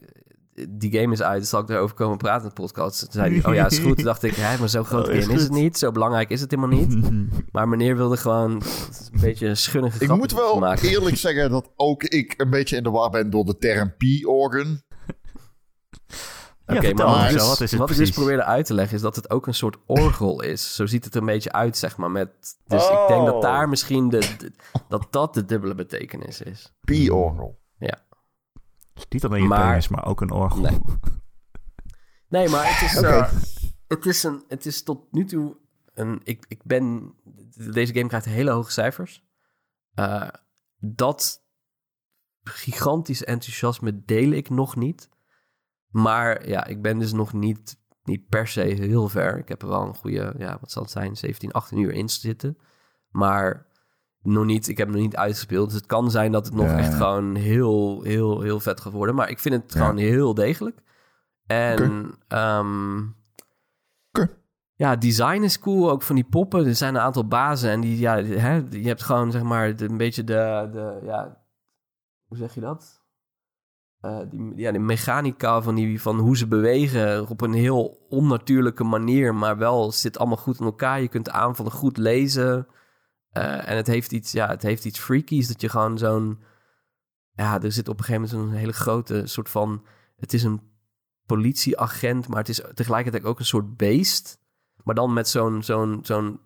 [0.69, 2.99] die game is uit, zal ik erover komen praten in de podcast?
[2.99, 3.95] Toen zei hij, oh ja, is goed.
[3.95, 5.77] Toen dacht ik, hè, maar zo'n grote Oh, is game is het niet.
[5.77, 6.97] Zo belangrijk is het helemaal niet.
[7.51, 10.89] Maar meneer wilde gewoon een beetje een schunnige Ik moet wel maken.
[10.89, 14.81] eerlijk zeggen dat ook ik een beetje in de war ben door de term pi-organ.
[16.67, 19.01] Ja, Oké, maar dus- wat is het Wat ik dus probeerde uit te leggen is
[19.01, 20.75] dat het ook een soort orgel is.
[20.75, 22.11] Zo ziet het er een beetje uit, zeg maar.
[22.11, 22.29] Met,
[22.67, 23.41] dus ik denk dat Oh.
[23.41, 24.51] daar misschien de, de-
[24.89, 26.73] dat dat de dubbele betekenis is.
[26.81, 27.59] Pi-orgel.
[28.95, 30.61] Dus Niet alleen je Maar- penis, maar ook een orgel.
[30.61, 30.79] Nee.
[32.27, 33.31] Nee, maar het is, eh,
[33.87, 35.57] het is, een, het is tot nu toe
[35.93, 36.21] een.
[36.23, 37.13] Ik, ik ben.
[37.71, 39.23] Deze game krijgt hele hoge cijfers.
[39.93, 40.27] Eh,
[40.77, 41.43] dat
[42.43, 45.09] gigantische enthousiasme deel ik nog niet.
[45.87, 49.37] Maar ja, ik ben dus nog niet, niet per se heel ver.
[49.37, 52.09] Ik heb er wel een goede, ja, wat zal het zijn, 17, 18 uur in
[52.09, 52.57] zitten.
[53.09, 53.64] Maar
[54.25, 55.65] nog niet, ik heb hem nog niet uitgespeeld.
[55.69, 56.97] Dus het kan zijn dat het nog Ja, echt ja.
[56.97, 59.15] gewoon heel, heel, heel vet gaat worden.
[59.15, 59.79] Maar ik vind het Ja.
[59.79, 60.79] gewoon heel degelijk.
[61.47, 63.01] En ehm,
[64.75, 65.91] ja, design is cool.
[65.91, 66.65] Ook van die poppen.
[66.65, 67.69] Er zijn een aantal bazen.
[67.69, 71.37] En die, ja, hè, je hebt gewoon zeg maar de, een beetje de, de, ja,
[72.27, 73.03] hoe zeg je dat?
[74.01, 78.83] Eh, die, ja, de mechanica van, die, van hoe ze bewegen op een heel onnatuurlijke
[78.83, 79.35] manier.
[79.35, 81.01] Maar wel zit allemaal goed in elkaar.
[81.01, 82.67] Je kunt de aanvallen goed lezen.
[83.35, 85.47] Eh, en het heeft iets, ja, het heeft iets freakies.
[85.47, 86.39] Dat je gewoon zo'n,
[87.31, 90.61] ja, er zit op een gegeven moment zo'n hele grote soort van, het is een
[91.25, 94.39] politieagent, maar het is tegelijkertijd ook een soort beest.
[94.83, 96.39] Maar dan met zo'n, zo'n, zo'n,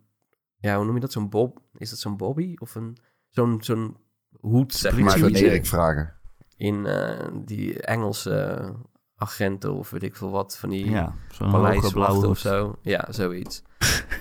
[0.58, 1.12] ja, hoe noem je dat?
[1.12, 2.54] Zo'n bob, is dat zo'n bobby?
[2.58, 2.98] Of een,
[3.30, 3.98] zo'n, zo'n
[4.40, 6.14] hoed, zeg Maar je Erik vragen.
[6.56, 8.74] in eh, die Engelse
[9.16, 12.80] agenten of weet ik veel wat, van die Ja, zo'n of zo.
[12.82, 13.62] Ja, zoiets.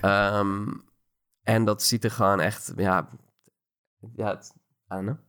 [0.00, 0.66] Ehm,
[1.48, 3.08] en dat ziet er gewoon echt, ja,
[4.14, 4.52] ja, het.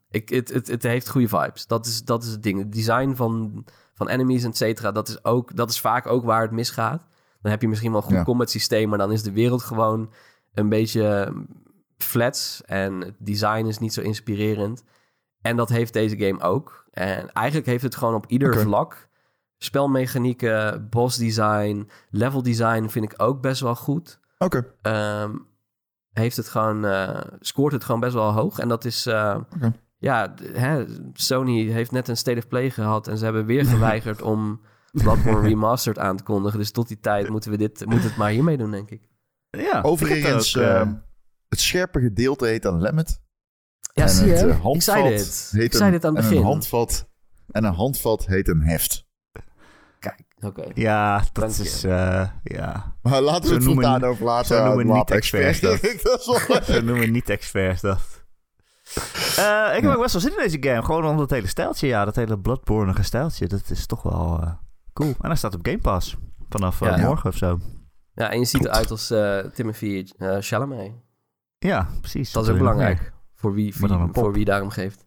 [0.10, 1.68] Ik, het, het, het heeft goede vibes.
[1.68, 2.60] Dat is, dat is het ding.
[2.60, 6.42] Het design van, van enemies, et cetera, dat is, ook, dat is vaak ook waar
[6.42, 7.02] het misgaat.
[7.42, 8.24] Dan heb je misschien wel een goed Ja.
[8.24, 10.12] combat systeem, maar dan is de wereld gewoon
[10.54, 11.34] een beetje
[11.98, 14.84] flats en het design is niet zo inspirerend.
[15.42, 16.86] En dat heeft deze game ook.
[16.92, 19.08] En eigenlijk heeft het gewoon op ieder vlak.
[19.58, 24.20] Spelmechanieken, boss design, level design vind ik ook best wel goed.
[24.38, 24.74] Oké.
[24.82, 25.36] Ehm,
[26.14, 28.60] heeft het gewoon, eh, scoort het gewoon best wel hoog.
[28.60, 29.38] En dat is, eh,
[29.98, 34.22] ja, hè, Sony heeft net een State of Play gehad en ze hebben weer geweigerd
[34.22, 36.60] om Bloodborne Remastered aan te kondigen.
[36.60, 39.08] Dus tot die tijd moeten we dit, moet het maar hiermee doen, denk ik.
[39.50, 40.94] Ja, Overigens, ik heb ook, eh,
[41.50, 43.22] het scherpe gedeelte heet dan Lemmet.
[43.94, 44.34] Ja, en zie je?
[44.34, 45.50] het ik handvat zei dit.
[45.52, 46.44] heet Ik zei een- dit aan het en begin.
[46.46, 47.10] Een handvat,
[47.52, 49.08] en een handvat heet een heft.
[50.74, 51.84] Ja, dat Dank is...
[51.84, 54.46] eh, ja, Maar laten we het noemen- over laten.
[54.58, 55.80] zo noemen niet-experts dat.
[56.66, 58.00] Zo noemen we niet experts dat.
[59.38, 60.84] Eh, ik heb ook best wel zin in deze game.
[60.84, 61.88] Gewoon om dat hele stijltje.
[61.88, 63.48] Ja, dat hele Bloodborne stijltje.
[63.48, 64.52] Dat is toch wel eh,
[64.94, 65.10] cool.
[65.10, 66.16] En hij staat op Game Pass.
[66.50, 67.06] Vanaf eh, Ja.
[67.08, 67.60] morgen of zo.
[68.14, 70.92] Ja, en je ziet eruit als eh, Timothy eh, Chalamet.
[71.60, 72.32] Ja, precies.
[72.32, 73.12] Dat is ook belangrijk.
[73.36, 73.76] Voor wie,
[74.12, 75.06] voor wie daarom geeft.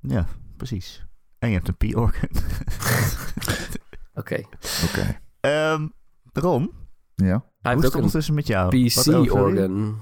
[0.00, 1.06] Ja, precies.
[1.38, 2.28] En je hebt een P-organ.
[4.14, 4.42] Oké.
[4.88, 5.20] Oké.
[5.40, 5.86] Ehm
[6.32, 6.70] Ron,
[7.14, 7.26] Ja.
[7.26, 8.68] Hij hoe is heeft het ook een ondertussen met jou?
[8.68, 10.00] PC-organ.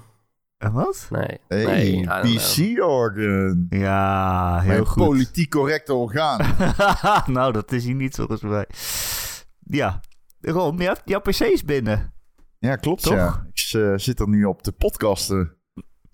[0.73, 1.07] Wat?
[1.11, 1.39] Nee.
[1.49, 2.37] Hey, nee.
[2.37, 3.67] PC-organ.
[3.69, 5.05] Ja, heel Mijn goed.
[5.05, 6.41] politiek correcte orgaan.
[7.33, 8.67] nou, dat is hier niet volgens mij.
[9.59, 10.01] Ja,
[10.41, 12.13] Ron, je hebt, jouw PC is binnen.
[12.59, 13.13] Ja, klopt Toch?
[13.15, 13.47] ja.
[13.53, 15.57] Ik eh, zit er nu op te podcasten.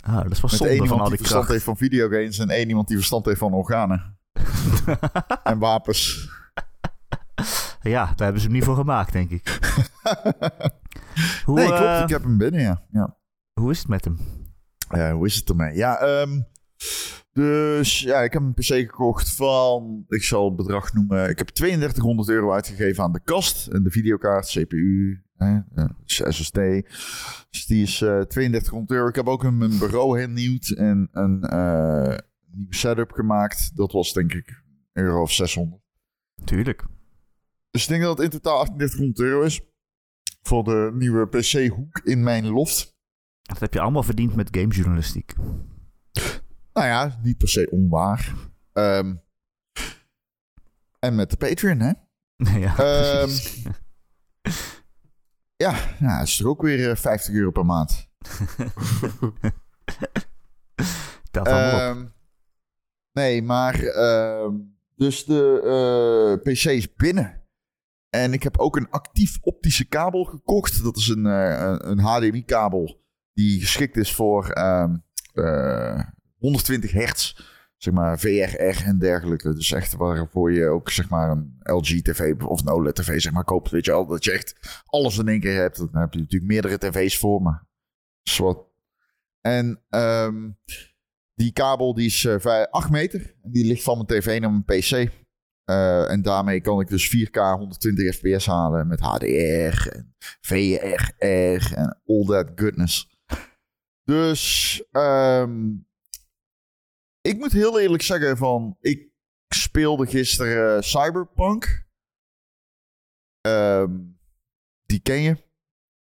[0.01, 2.39] Ah, dat is wel Met één van iemand al die die verstand heeft van videogames
[2.39, 4.19] en één iemand die verstand heeft van organen.
[5.43, 6.31] en wapens.
[7.81, 9.59] Ja, daar hebben ze hem niet voor gemaakt, denk ik.
[11.45, 11.81] hoe, nee, klopt.
[11.83, 12.83] eh, Ik heb hem binnen, ja.
[12.91, 13.17] ja.
[13.61, 14.19] hoe is het met hem?
[15.13, 15.77] Hoe is het ermee?
[15.77, 16.41] Ja, ehm,
[17.33, 21.29] dus ja, ik heb een PC gekocht van, ik zal het bedrag noemen.
[21.29, 25.59] Ik heb 3200 euro uitgegeven aan de kast en de videokaart, CPU, hè,
[26.05, 26.55] SSD.
[27.51, 29.09] Dus die is eh 3200 euro.
[29.09, 32.17] Ik heb ook een, mijn bureau hernieuwd en een eh,
[32.51, 33.77] nieuwe setup gemaakt.
[33.77, 34.63] Dat was denk ik
[34.93, 35.83] een euro of 600.
[36.45, 36.85] Tuurlijk.
[37.79, 39.61] Dus ik denk dat het in totaal 3800 euro is.
[40.43, 42.97] voor de nieuwe PC-hoek in mijn loft.
[43.43, 45.35] Dat heb je allemaal verdiend met gamejournalistiek.
[46.73, 48.35] Nou ja, niet per se onwaar.
[48.73, 49.15] Ehm,
[50.99, 51.93] en met de Patreon, hè?
[52.61, 53.63] ja, precies.
[55.57, 58.09] Ja, ja is er ook weer eh, 50 euro per maand.
[61.39, 61.47] Op.
[61.47, 62.07] Ehm,
[63.13, 63.81] nee, maar
[64.97, 65.61] dus de
[66.45, 67.38] eh, PC is binnen.
[68.11, 70.83] En ik heb ook een actief optische kabel gekocht.
[70.83, 74.97] Dat is een, eh, een- HDMI-kabel die geschikt is voor ehm,
[75.33, 76.01] eh,
[76.39, 77.35] 120 hertz.
[77.77, 79.55] Zeg maar VRR en dergelijke.
[79.55, 83.71] Dus echt waarvoor je ook zeg maar een LG-TV of een OLED-TV zeg maar koopt.
[83.71, 85.77] Weet je wel, dat je echt alles in één keer hebt.
[85.77, 87.59] Dan heb je natuurlijk meerdere tv's voor me.
[88.23, 88.59] Zwart.
[89.41, 90.51] En ehm,
[91.35, 93.35] die kabel die is eh 8 meter.
[93.43, 95.11] En die ligt van mijn tv naar mijn pc.
[95.69, 101.13] Eh, en daarmee kan ik dus 4K 120 fps halen met HDR en VRR
[101.75, 103.09] en all that goodness.
[104.05, 105.71] Dus ehm,
[107.21, 109.09] ik moet heel eerlijk zeggen van ik
[109.49, 111.87] speelde gisteren Cyberpunk.
[113.41, 113.97] Ehm,
[114.87, 115.37] die ken je,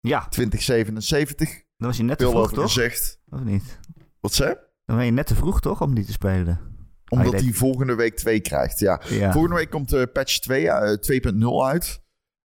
[0.00, 1.48] Ja, 2077.
[1.76, 2.64] dan was je net te vroeg, toch?
[2.64, 3.20] gezegd.
[3.28, 3.78] Of niet?
[4.20, 4.54] Wat zei?
[4.84, 5.82] Dan ben je net te vroeg, toch?
[5.82, 6.75] Om die te spelen.
[7.08, 8.78] Omdat hij volgende week 2 krijgt.
[8.78, 9.00] Ja.
[9.08, 9.32] Ja.
[9.32, 12.02] Volgende week komt de patch 2, eh, 2.0 uit.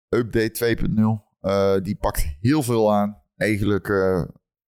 [0.08, 1.24] Update 2.0.
[1.40, 3.22] Eh, die pakt heel veel aan.
[3.36, 4.24] Eigenlijk eh,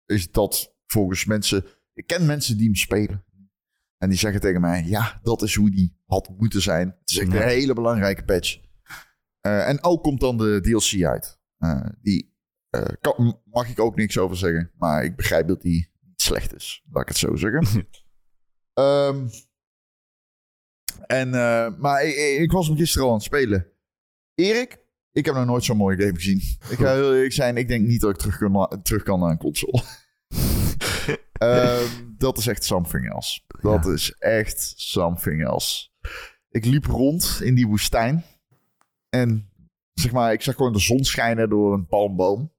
[0.07, 1.65] is dat volgens mensen...
[1.95, 3.25] Ik ken mensen die hem spelen.
[3.99, 4.85] En die zeggen tegen mij...
[4.87, 6.89] Ja, dat is hoe die had moeten zijn.
[7.01, 8.59] Het is echt een hele belangrijke patch.
[9.41, 11.41] Eh, en ook komt dan de DLC uit.
[11.59, 12.35] Eh, die
[12.71, 14.71] eh, kan, mag ik ook niks over zeggen.
[14.79, 16.85] Maar ik begrijp dat die slecht is.
[16.91, 17.67] Laat ik het zo zeggen.
[18.75, 19.29] Ehm,
[21.07, 23.67] en, eh, maar ik, ik- was hem gisteren al aan het spelen.
[24.35, 24.79] Erik,
[25.13, 26.39] ik heb nog nooit zo'n mooie game gezien.
[26.71, 29.31] Ik ga heel eerlijk zijn, ik denk niet dat ik terug kan, terug kan naar
[29.31, 29.83] een console.
[31.33, 31.89] Ehm,
[32.19, 33.41] dat is echt something else.
[33.61, 33.93] Dat Ja.
[33.93, 35.89] is echt something else.
[36.51, 38.25] Ik liep rond in die woestijn.
[39.09, 39.51] En
[39.93, 42.53] zeg maar, ik zag gewoon de zon schijnen door een palmboom.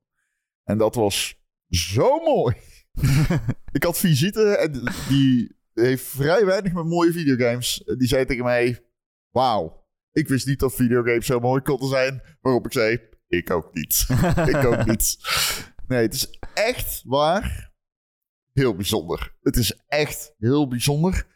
[0.64, 1.36] En dat was
[1.70, 2.56] zo mooi.
[3.72, 7.84] ik had visite en die heeft vrij weinig met mooie videogames.
[7.98, 8.86] Die zei tegen mij:
[9.30, 12.22] Wauw, ik wist niet dat videogames zo mooi konden zijn.
[12.42, 14.06] Waarop ik zei: Ik ook niet.
[14.56, 15.18] ik ook niet.
[15.88, 17.74] Nee, het is echt waar.
[18.54, 19.36] Heel bijzonder.
[19.42, 21.28] Het is echt heel bijzonder.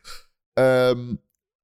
[0.54, 1.16] Ehm,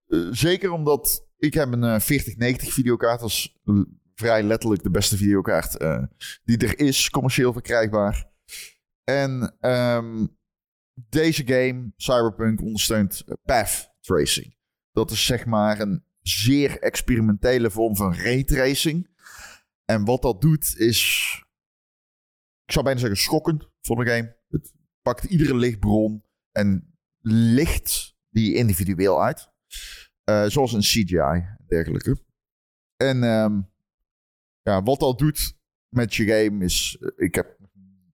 [0.07, 3.19] eh, zeker omdat ik heb een eh, 4090 videokaart.
[3.19, 3.57] Dat is
[4.15, 6.03] vrij letterlijk de beste videokaart eh,
[6.43, 8.29] die er is, commercieel verkrijgbaar.
[9.03, 10.25] En ehm,
[11.09, 14.55] deze game, Cyberpunk, ondersteunt eh, path tracing.
[14.91, 19.09] Dat is zeg maar een zeer experimentele vorm van raytracing.
[19.85, 21.01] En wat dat doet is,
[22.65, 24.37] ik zou bijna zeggen schokkend voor de game.
[24.49, 29.49] Het pakt iedere lichtbron en licht die individueel uit.
[30.23, 32.23] Eh, zoals een CGI en dergelijke.
[32.95, 33.61] En ehm,
[34.61, 35.57] ja, wat dat doet
[35.89, 37.57] met je game is, eh, ik heb,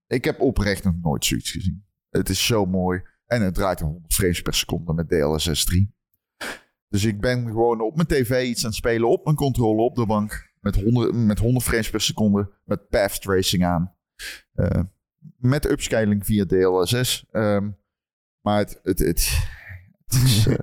[0.06, 1.86] ik heb oprecht nog nooit zoiets gezien.
[2.10, 3.02] Het is zo mooi.
[3.26, 5.94] En het draait 100 frames per seconde met DLSS 3.
[6.88, 9.94] Dus ik ben gewoon op mijn tv iets aan het spelen, op mijn controller, op
[9.94, 10.50] de bank.
[10.60, 13.94] Met 100, met 100 frames per seconde, met path tracing aan.
[14.54, 14.80] Eh,
[15.36, 17.26] met upscaling via DLSS.
[17.30, 17.70] Ehm,
[18.40, 19.48] maar het, het, het,
[20.06, 20.54] het is, eh,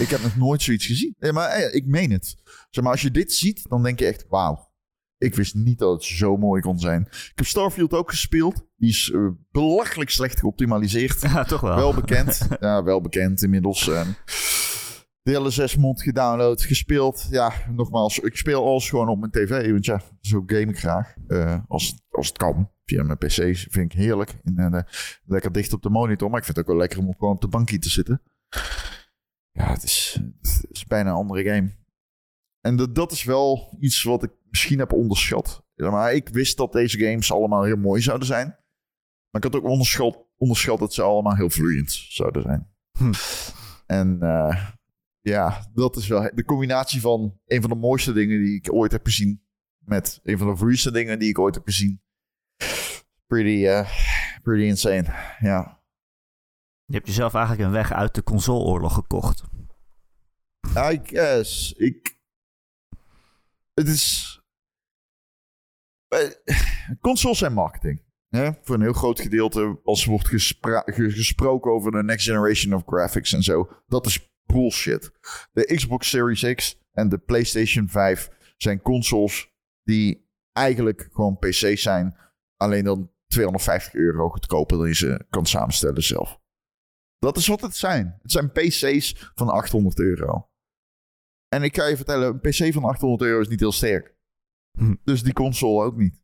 [0.00, 1.14] ik heb nog nooit zoiets gezien.
[1.18, 2.36] Nee, maar eh, ik meen het.
[2.70, 4.69] Zeg maar, als je dit ziet, dan denk je echt, wauw.
[5.20, 7.00] Ik wist niet dat het zo mooi kon zijn.
[7.10, 8.66] Ik heb Starfield ook gespeeld.
[8.76, 11.20] Die is eh, belachelijk slecht geoptimaliseerd.
[11.30, 11.76] Ja, toch wel.
[11.76, 12.48] Wel bekend.
[12.60, 13.88] ja, wel bekend inmiddels.
[13.88, 14.16] En
[15.22, 17.26] de hele zes mond gedownload, gespeeld.
[17.30, 19.70] Ja, nogmaals, ik speel alles gewoon op mijn tv.
[19.70, 21.14] Want ja, zo game ik graag.
[21.26, 22.70] Eh, als, als het kan.
[22.84, 23.32] Via mijn pc
[23.70, 24.40] vind ik heerlijk.
[24.44, 24.82] En, eh,
[25.24, 26.30] lekker dicht op de monitor.
[26.30, 28.22] Maar ik vind het ook wel lekker om gewoon op de bankje te zitten.
[29.50, 31.78] Ja, het is, het is bijna een andere game.
[32.60, 35.64] En dat, dat is wel iets wat ik misschien heb onderschat.
[35.74, 38.46] Maar ik wist dat deze games allemaal heel mooi zouden zijn.
[39.30, 42.68] Maar ik had ook onderschat, onderschat dat ze allemaal heel vloeiend zouden zijn.
[42.98, 43.12] Hm.
[43.86, 44.66] En eh,
[45.20, 48.92] ja, dat is wel de combinatie van een van de mooiste dingen die ik ooit
[48.92, 49.42] heb gezien.
[49.78, 52.02] Met een van de vloeiendste dingen die ik ooit heb gezien.
[53.26, 53.90] Pretty, eh,
[54.42, 55.36] pretty insane.
[55.40, 55.82] Ja.
[56.84, 59.42] Je hebt jezelf eigenlijk een weg uit de consoleoorlog gekocht.
[60.76, 61.72] I guess.
[61.72, 62.09] Ik.
[63.74, 64.40] Het is.
[66.08, 66.30] eh,
[67.00, 68.02] Consoles zijn marketing.
[68.28, 68.50] Hè?
[68.62, 69.80] Voor een heel groot gedeelte.
[69.84, 70.28] Als wordt
[70.92, 73.82] gesproken over de next generation of graphics en zo.
[73.86, 75.12] Dat is bullshit.
[75.52, 79.52] De Xbox Series X en de PlayStation 5 zijn consoles
[79.82, 82.16] die eigenlijk gewoon PC's zijn.
[82.56, 86.38] Alleen dan 250 euro goedkoper dan je ze kan samenstellen zelf.
[87.18, 88.18] Dat is wat het zijn.
[88.22, 90.49] Het zijn PC's van 800 euro.
[91.54, 94.14] En ik kan je vertellen, een PC van 800 euro is niet heel sterk.
[94.78, 94.94] Hm.
[95.04, 96.22] Dus die console ook niet.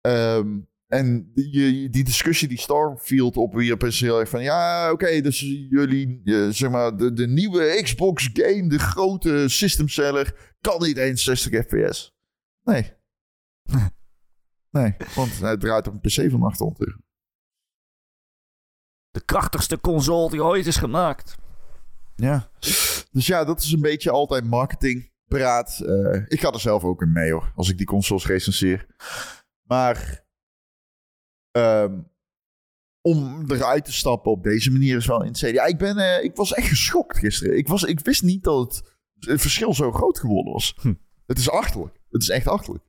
[0.00, 4.42] Ehm, en die, die discussie die Starfield opwierp is heel erg van...
[4.42, 5.40] Ja, oké, dus
[5.70, 10.54] jullie, eh, zeg maar, de, de nieuwe Xbox game, de grote systemseller...
[10.60, 12.14] kan niet eens 60 fps.
[12.62, 12.92] Nee.
[14.70, 16.98] Nee, want hij draait op een PC van 800 euro.
[19.10, 21.36] De krachtigste console die ooit is gemaakt.
[22.16, 22.50] Ja.
[23.10, 25.80] Dus ja, dat is een beetje altijd marketingpraat.
[25.80, 28.86] Eh ik ga er zelf ook in mee hoor, als ik die consoles recenseer.
[29.62, 30.24] Maar
[31.50, 32.00] ehm,
[33.00, 35.52] om eruit te stappen op deze manier is wel insane.
[35.52, 37.56] Ja, ik, ben, eh, ik was echt geschokt gisteren.
[37.56, 40.76] Ik, was, ik wist niet dat het, het verschil zo groot geworden was.
[40.80, 40.94] Hm.
[41.26, 42.00] Het is achterlijk.
[42.10, 42.84] Het is echt achterlijk.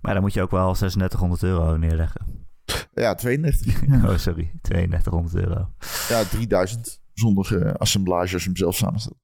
[0.00, 2.48] Maar dan moet je ook wel 3600 euro neerleggen.
[2.94, 3.82] Ja, 32.
[4.04, 4.52] Oh, sorry.
[4.62, 5.74] 3200 euro.
[6.08, 9.18] Ja, 3000 zonder eh, assemblage als je hem zelf samenstelt.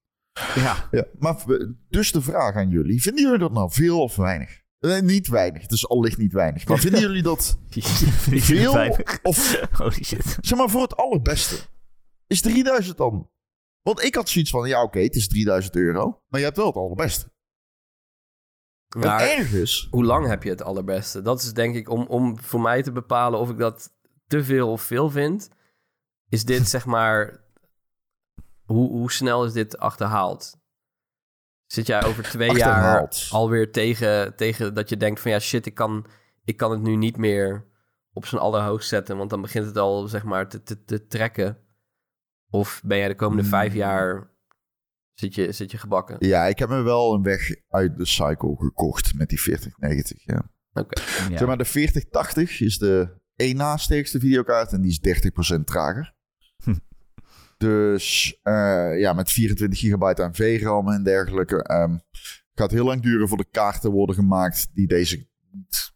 [0.54, 0.88] Ja.
[0.90, 1.44] Ja, maar
[1.88, 3.02] dus de vraag aan jullie.
[3.02, 4.64] Vinden jullie dat nou veel of weinig?
[4.80, 5.62] Nee, niet weinig.
[5.62, 6.68] Het is allicht niet weinig.
[6.68, 7.58] Maar vinden jullie dat
[8.20, 9.18] veel Weinig.
[9.22, 10.38] of Holy shit.
[10.40, 11.56] zeg maar voor het allerbeste?
[12.26, 13.30] Is 3000 dan?
[13.82, 16.22] Want ik had zoiets van, ja oké, het is 3000 euro.
[16.28, 17.34] Maar je hebt wel het allerbeste.
[18.96, 19.88] Maar en ergens...
[19.90, 21.22] hoe lang heb je het allerbeste?
[21.22, 23.90] Dat is denk ik om, om voor mij te bepalen of ik dat
[24.26, 25.48] te veel of veel vind.
[26.28, 27.44] Is dit zeg maar.
[28.66, 30.56] Hoe, hoe snel is dit achterhaald?
[31.66, 35.74] Zit jij over twee jaar alweer tegen, tegen dat je denkt van ja shit, ik
[35.74, 36.06] kan,
[36.44, 37.64] ik kan het nu niet meer
[38.12, 41.58] op zijn allerhoogst zetten, want dan begint het al zeg maar te, te, te trekken.
[42.50, 43.50] Of ben jij de komende Hmm.
[43.50, 44.30] vijf jaar
[45.14, 46.16] zit je, zit je gebakken?
[46.18, 50.24] Ja, ik heb me wel een weg uit de cycle gekocht met die 4090.
[50.24, 50.50] Ja.
[50.72, 51.00] Oké.
[51.00, 51.38] Ja.
[51.38, 55.20] Zeg maar, de 4080 is de één na sterkste videokaart en die is
[55.56, 56.14] 30% trager.
[57.56, 61.62] Dus eh, ja, met 24 gigabyte aan VRAM en dergelijke.
[61.62, 61.96] ehm
[62.58, 65.92] gaat heel lang duren voor de kaarten worden gemaakt die deze niet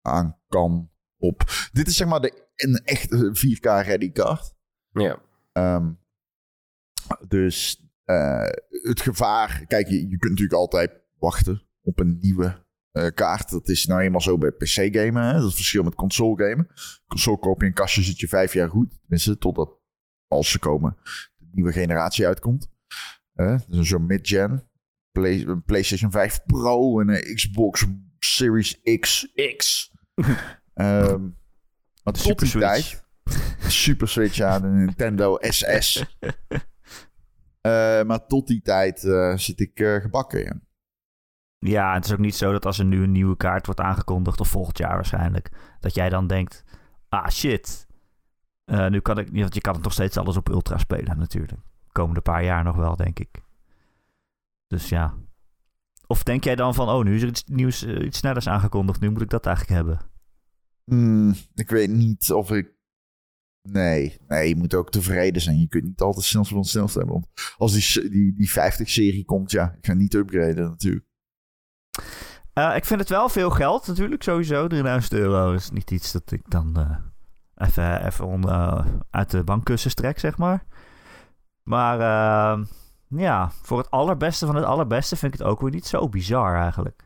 [0.00, 1.68] aan kan op.
[1.72, 4.54] Dit is zeg maar de, een echte 4K ready kaart.
[4.90, 5.22] Ja.
[5.52, 5.92] Ehm,
[7.28, 9.64] dus eh, het gevaar...
[9.66, 13.50] Kijk, je, je kunt natuurlijk altijd wachten op een nieuwe eh, kaart.
[13.50, 15.32] Dat is nou eenmaal zo bij PC-gamen.
[15.32, 16.68] Dat is het verschil met console-gamen.
[17.06, 18.98] Console koop je een kastje, zit je vijf jaar goed.
[19.00, 19.82] Tenminste, totdat
[20.34, 20.96] als ze komen
[21.36, 22.68] de nieuwe generatie uitkomt.
[23.34, 24.68] Eh, dus zo'n mid-gen.
[25.12, 27.86] Play, een PlayStation 5 Pro en een Xbox
[28.18, 29.32] Series X.
[29.56, 29.92] X.
[30.74, 31.22] Ehm,
[32.02, 32.66] maar De tot Super die Switch.
[32.66, 33.02] tijd...
[33.72, 36.04] Super Switch aan de Nintendo SS.
[37.60, 40.40] Eh, maar tot die tijd eh, zit ik gebakken.
[40.44, 40.60] Ja.
[41.58, 44.40] Ja, het is ook niet zo dat als er nu een nieuwe kaart wordt aangekondigd,
[44.40, 46.64] of volgend jaar waarschijnlijk, dat jij dan denkt,
[47.08, 47.86] ah shit,
[48.64, 51.60] eh, nu kan ik, want je kan het nog steeds alles op ultra spelen natuurlijk.
[51.92, 53.42] Komende paar jaar nog wel, denk ik.
[54.66, 55.14] Dus ja.
[56.06, 59.00] Of denk jij dan van, oh, nu is er iets nieuws, eh, iets snellers aangekondigd,
[59.00, 60.00] nu moet ik dat eigenlijk hebben.
[60.84, 62.72] Hmm, ik weet niet of ik.
[63.68, 65.60] Nee, nee, je moet ook tevreden zijn.
[65.60, 67.14] Je kunt niet altijd snel van snelste hebben.
[67.14, 71.06] Want als die, die, die 50-serie komt, ja, ik ga niet upgraden natuurlijk.
[72.52, 74.66] Eh, ik vind het wel veel geld natuurlijk, sowieso.
[74.66, 76.72] 3000 euro is niet iets dat ik dan
[77.56, 80.64] even, even on- eh, uit de bankkussen trek, zeg maar.
[81.62, 82.64] Maar eh,
[83.08, 86.60] ja, voor het allerbeste van het allerbeste vind ik het ook weer niet zo bizar
[86.60, 87.02] eigenlijk.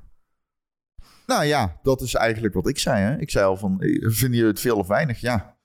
[1.27, 3.03] Nou ja, dat is eigenlijk wat ik zei.
[3.03, 3.17] Hè?
[3.19, 5.21] Ik zei al van, eh, vinden jullie het veel of weinig?
[5.21, 5.57] Ja,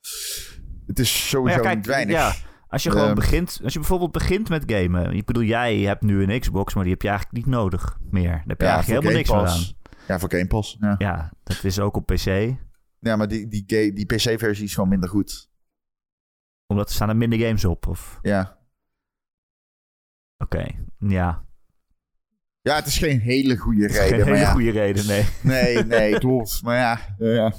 [0.88, 2.15] het is sowieso ja, kijk, niet weinig.
[2.15, 2.34] ja,
[2.67, 3.15] als je gewoon Ehm.
[3.15, 5.11] begint, als je bijvoorbeeld begint met gamen.
[5.15, 8.29] Ik bedoel, jij hebt nu een Xbox, maar die heb je eigenlijk niet nodig meer.
[8.31, 9.81] Daar heb je Ja, eigenlijk helemaal niks meer aan.
[10.07, 10.77] Ja, voor Game Pass.
[10.79, 12.53] Ja, Ja, dat is ook op PC.
[13.03, 15.49] Ja maar die, die, die PC-versie is gewoon minder goed.
[16.67, 17.87] Omdat er staan er minder games op.
[17.87, 18.57] Of Ja.
[20.37, 20.65] oké,
[20.99, 21.45] ja.
[22.61, 24.17] ja, het is geen hele goede reden.
[24.17, 24.51] geen hele ja.
[24.51, 25.25] goede reden, nee.
[25.53, 26.61] Nee, nee, klopt.
[26.63, 27.53] Maar ja, ja.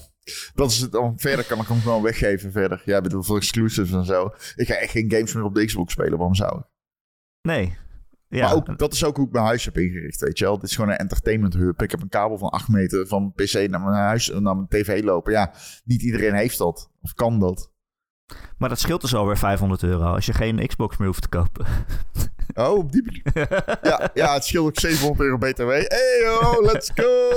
[0.54, 0.92] Dat is het.
[0.92, 2.82] Dan verder kan ik hem gewoon weggeven verder.
[2.84, 4.30] Ja, bedoel, voor exclusives en zo.
[4.56, 6.16] Ik ga echt geen games meer op de Xbox spelen.
[6.18, 6.64] Waarom zou ik?
[7.42, 7.76] Nee.
[8.28, 10.54] Ja, maar ook, dat is ook hoe ik mijn huis heb ingericht, weet je wel.
[10.54, 11.82] Het is gewoon een entertainment hub.
[11.82, 15.02] Ik heb een kabel van 8 meter van PC naar mijn huis, naar mijn tv
[15.02, 15.32] lopen.
[15.32, 15.52] Ja,
[15.84, 16.90] niet iedereen heeft dat.
[17.02, 17.70] Of kan dat.
[18.58, 21.66] maar dat scheelt dus alweer 500 euro als je geen Xbox meer hoeft te kopen.
[22.54, 23.48] Oh, op die manier.
[23.82, 25.68] Ja, ja, het scheelt ook 700 euro BTW.
[25.70, 27.28] Hey, yo, let's go!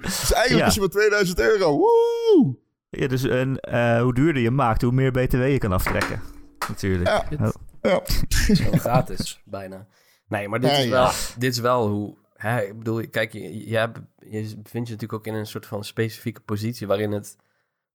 [0.00, 0.66] Dus eigenlijk Ja.
[0.66, 1.76] is het maar 2000 euro.
[1.76, 2.56] Woe!
[2.90, 6.20] ja, dus en, eh, hoe duurder je maakt, hoe meer BTW je kan aftrekken.
[6.68, 7.08] Natuurlijk.
[7.08, 7.46] Ja.
[7.46, 7.52] Oh.
[7.82, 8.00] Ja.
[8.54, 9.86] Zo gratis, bijna.
[10.28, 10.90] Nee, maar dit, Ja, is ja.
[10.90, 14.94] wel, dit is wel hoe hè, ik bedoel, kijk, je, je, hebt- je bevindt je
[14.94, 17.36] natuurlijk ook in een soort van specifieke positie waarin het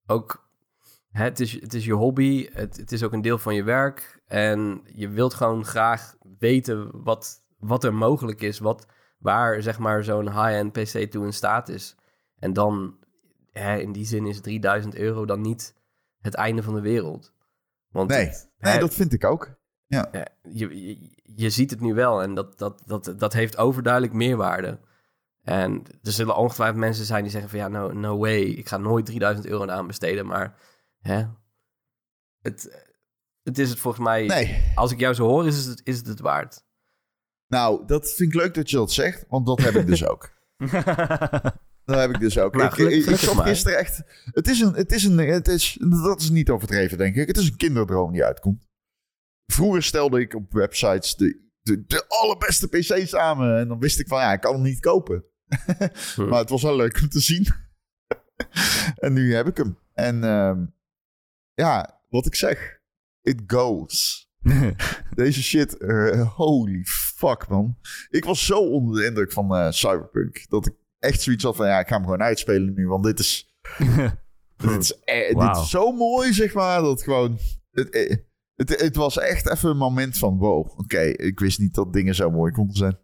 [0.06, 0.50] ook,
[1.12, 3.64] hè, het, is, het is je hobby, het, het is ook een deel van je
[3.64, 8.86] werk en je wilt gewoon graag weten wat, wat er mogelijk is, wat,
[9.18, 11.96] waar zeg maar zo'n high-end PC toe in staat is.
[12.40, 12.98] En dan,
[13.52, 15.76] hè, in die zin is 3000 euro dan niet
[16.22, 17.34] het einde van de wereld.
[17.90, 19.56] Want Nee, het- nee hè, dat vind ik ook.
[19.86, 20.10] ja,
[20.42, 24.80] je, je, je ziet het nu wel en dat, dat, dat, dat heeft overduidelijk meerwaarde.
[25.44, 28.78] En er zullen ongetwijfeld mensen zijn die zeggen van ja, no, no way, ik ga
[28.78, 30.26] nooit 3000 euro aan besteden.
[30.26, 30.56] Maar
[31.00, 31.26] hè,
[32.42, 32.86] het,
[33.44, 34.72] het is het volgens mij, Nee.
[34.76, 36.66] als ik jou zo hoor, is het is het, het waard.
[37.48, 40.30] Nou, dat vind ik leuk dat je dat zegt, want dat heb ik dus ook.
[41.88, 42.56] Dat heb ik dus ook.
[42.58, 44.04] Nou, ik, ik, ik zat gisteren echt...
[44.24, 44.74] Het is een...
[44.74, 47.28] Het is een het is, dat is niet overdreven, denk ik.
[47.28, 48.68] Het is een kinderdroom die uitkomt.
[49.54, 53.58] Vroeger stelde ik op websites de, de, de allerbeste PC samen.
[53.58, 55.26] En dan wist ik van, ja, ik kan hem niet kopen.
[56.30, 57.48] Maar het was wel leuk om te zien.
[59.06, 59.78] en nu heb ik hem.
[59.94, 60.66] En ehm,
[61.54, 62.80] ja, wat ik zeg.
[63.22, 64.30] It goes.
[65.16, 67.78] Deze shit, eh, holy fuck man.
[68.10, 70.46] Ik was zo onder de indruk van eh, Cyberpunk.
[70.50, 72.88] Dat ik echt zoiets had van, ja, ik ga hem gewoon uitspelen nu.
[72.88, 73.56] Want dit is,
[74.58, 76.82] dit is, eh, dit is zo mooi, zeg maar.
[76.82, 77.38] Dat gewoon,
[77.72, 78.18] het, eh,
[78.56, 81.00] het, het was echt even een moment van, wow, oké.
[81.00, 82.98] ik wist niet dat dingen zo mooi konden zijn.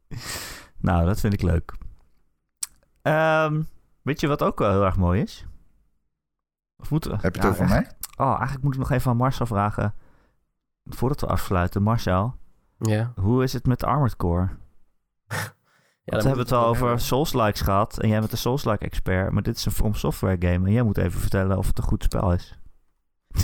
[0.88, 1.72] nou, dat vind ik leuk.
[3.02, 3.62] Ehm,
[4.02, 5.46] weet je wat ook wel heel erg mooi is?
[6.76, 7.16] Of moeten we?
[7.20, 7.90] Heb je het Ja, over mij?
[8.16, 9.94] Oh, eigenlijk moet ik nog even aan Marcel vragen.
[10.84, 12.34] Voordat we afsluiten, Marcel,
[12.78, 14.48] Ja, hoe is het met Armored Core?
[16.04, 19.42] Ja we hebben het al over Souls-likes gehad en jij bent een Souls-like expert, maar
[19.42, 22.02] dit is een From Software game en jij moet even vertellen of het een goed
[22.02, 22.58] spel is.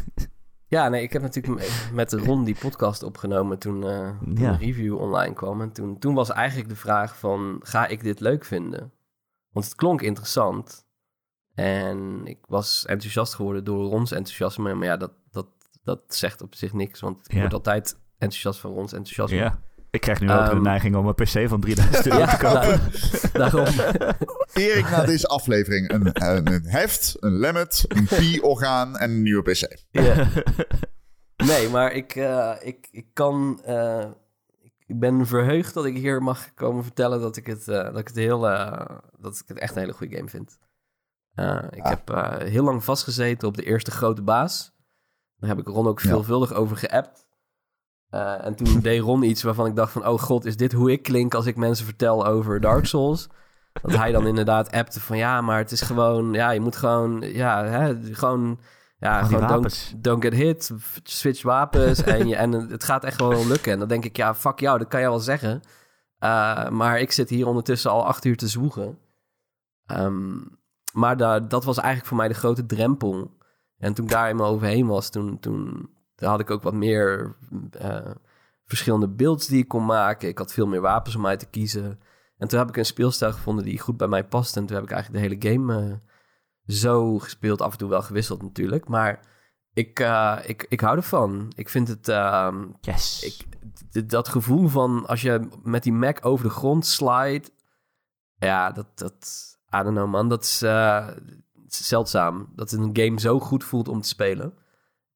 [0.70, 4.56] Ja, nee, ik heb natuurlijk met Ron die podcast opgenomen toen, eh, toen Ja.
[4.56, 5.60] review online kwam.
[5.60, 8.92] En toen, toen was eigenlijk de vraag van, ga ik dit leuk vinden?
[9.52, 10.86] Want het klonk interessant.
[11.54, 14.74] En ik was enthousiast geworden door Rons enthousiasme.
[14.74, 15.46] Maar ja, dat, dat,
[15.82, 17.40] dat zegt op zich niks, want ik Ja.
[17.40, 19.36] word altijd enthousiast van Rons enthousiasme.
[19.36, 19.62] Ja.
[19.90, 22.44] Ik krijg nu ook de Ehm, neiging om een PC van 3000 euro Ja, te
[22.44, 22.80] kopen.
[23.40, 23.66] daarom.
[24.52, 29.42] Erik na deze aflevering een, een, een heft, een lemmet, een pi-orgaan en een nieuwe
[29.50, 29.76] PC.
[29.90, 30.26] Ja.
[31.36, 33.60] Nee, maar ik, eh, ik, ik kan.
[33.64, 34.06] eh,
[34.86, 38.06] ik ben verheugd dat ik hier mag komen vertellen dat ik het, eh, dat ik
[38.08, 38.40] het heel.
[39.18, 40.58] dat ik het echt een hele goede game vind.
[41.34, 41.88] Eh, ik Ah.
[41.90, 44.72] heb eh, heel lang vastgezeten op de eerste grote baas.
[45.36, 46.08] Daar heb ik Ron ook Ja.
[46.08, 47.26] veelvuldig over geappt.
[48.10, 50.06] Eh, en toen deed Ron iets waarvan ik dacht van...
[50.06, 53.28] oh god, is dit hoe ik klink als ik mensen vertel over Dark Souls?
[53.82, 55.16] Dat hij dan inderdaad appte van...
[55.16, 56.32] ja, maar het is gewoon...
[56.32, 57.20] ja, je moet gewoon...
[57.20, 58.60] ja, hè, gewoon...
[58.98, 63.46] ja, gewoon don't, don't get hit, switch wapens en, je, en het gaat echt wel
[63.46, 63.72] lukken.
[63.72, 65.60] En dan denk ik, ja, fuck jou, dat kan je wel zeggen.
[66.24, 68.98] Uh, maar ik zit hier ondertussen al acht uur te zwoegen.
[69.86, 70.58] Um,
[70.92, 73.36] maar da, dat was eigenlijk voor mij de grote drempel.
[73.78, 75.90] En toen ik daar eenmaal overheen was, toen, toen
[76.26, 77.36] had ik ook wat meer
[77.82, 78.10] uh,
[78.64, 80.28] verschillende builds die ik kon maken.
[80.28, 82.00] Ik had veel meer wapens om uit te kiezen.
[82.36, 84.56] En toen heb ik een speelstijl gevonden die goed bij mij past.
[84.56, 85.94] En toen heb ik eigenlijk de hele game uh,
[86.66, 87.62] zo gespeeld.
[87.62, 88.88] Af en toe wel gewisseld natuurlijk.
[88.88, 89.20] Maar
[89.72, 91.52] ik, uh, ik, ik hou ervan.
[91.56, 92.08] Ik vind het...
[92.08, 93.22] Uh, yes.
[93.22, 97.48] Ik, dat gevoel van als je met die Mac over de grond slide...
[98.36, 98.86] Ja, dat...
[98.94, 100.58] dat I don't know man, dat is,
[101.66, 102.52] zeldzaam.
[102.54, 104.54] Dat een game zo goed voelt om te spelen.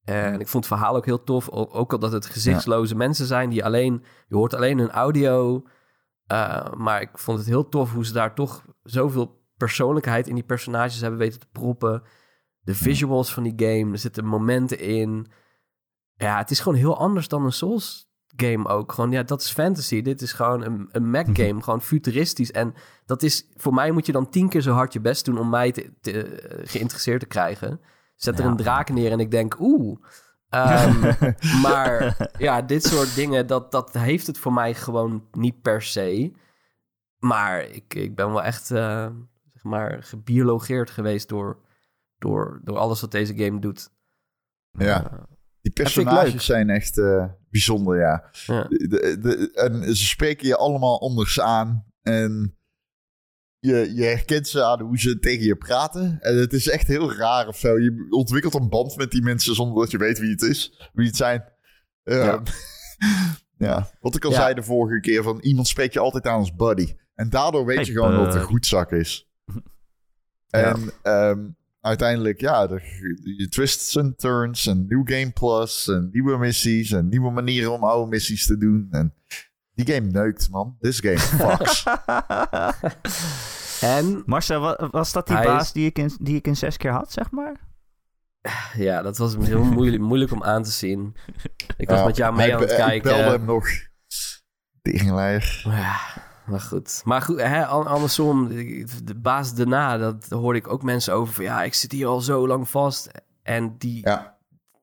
[0.04, 1.48] En ik vond het verhaal ook heel tof.
[1.50, 2.98] Ook al dat het gezichtsloze ja.
[2.98, 4.04] mensen zijn die alleen...
[4.28, 5.62] Je hoort alleen hun audio.
[6.32, 10.44] Uh, maar ik vond het heel tof hoe ze daar toch zoveel persoonlijkheid in die
[10.44, 12.02] personages hebben weten te proppen.
[12.60, 15.26] De visuals van die game, er zitten momenten in.
[16.14, 18.92] Ja, het is gewoon heel anders dan een Souls game ook.
[18.92, 20.02] Gewoon, ja, dat is fantasy.
[20.02, 22.50] Dit is gewoon een, een Mac game, gewoon futuristisch.
[22.50, 22.74] En
[23.06, 25.48] dat is, voor mij moet je dan tien keer zo hard je best doen om
[25.48, 27.80] mij te, te, geïnteresseerd te krijgen.
[28.22, 28.50] Zet er ja.
[28.50, 29.98] een draak neer en ik denk, oeh.
[30.50, 31.00] Um,
[31.66, 36.32] maar ja, dit soort dingen, dat, dat heeft het voor mij gewoon niet per se.
[37.18, 39.08] Maar ik, ik ben wel echt, uh,
[39.52, 41.60] zeg maar, gebiologeerd geweest door,
[42.18, 43.90] door, door alles wat deze game doet.
[44.70, 45.18] Ja, uh,
[45.60, 48.30] die personages zijn echt uh, bijzonder, ja.
[48.46, 48.62] ja.
[48.68, 51.86] De, de, de, en ze spreken je allemaal anders aan.
[52.02, 52.56] En
[53.62, 56.18] je, je herkent ze aan hoe ze tegen je praten.
[56.20, 57.78] En het is echt heel raar of zo.
[57.78, 61.06] Je ontwikkelt een band met die mensen zonder dat je weet wie het is, wie
[61.06, 61.44] het zijn.
[62.04, 62.42] Uh, ja.
[63.68, 63.90] ja.
[64.00, 64.36] wat ik al ja.
[64.36, 66.94] zei de vorige keer, van iemand spreekt je altijd aan als buddy.
[67.14, 68.18] En daardoor weet hey, je gewoon uh...
[68.18, 69.30] dat het een goed zak is.
[70.50, 72.80] en um, uiteindelijk, ja, de,
[73.38, 77.84] je twists en turns en nieuw game plus en nieuwe missies en nieuwe manieren om
[77.84, 78.86] oude missies te doen.
[78.90, 79.14] En
[79.74, 80.76] Die game neukt, man.
[80.80, 81.84] This game fucks.
[83.80, 86.56] En Marcel, wa- was dat die Hij baas is- die ik, in, die ik in
[86.56, 87.60] zes keer had, zeg maar?
[88.76, 91.16] ja, dat was heel moeilijk, moeilijk om aan te zien.
[91.76, 93.02] Ik was Ja, met jou mee hij aan het be- Ik kijken.
[93.12, 93.66] belde hem nog.
[94.82, 95.62] Tegenleier.
[95.64, 95.96] Ja,
[96.46, 97.00] maar goed.
[97.04, 98.48] Maar goed, hè, an- andersom,
[99.04, 101.44] de baas daarna, dat hoorde ik ook mensen over van...
[101.44, 103.10] Ja, ik zit hier al zo lang vast.
[103.42, 104.36] En die, Ja.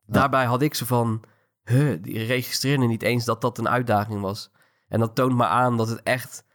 [0.06, 1.24] daarbij had ik zo van...
[1.64, 4.52] Huh, die registreerde niet eens dat dat een uitdaging was.
[4.90, 6.48] En dat toont maar aan dat het echt...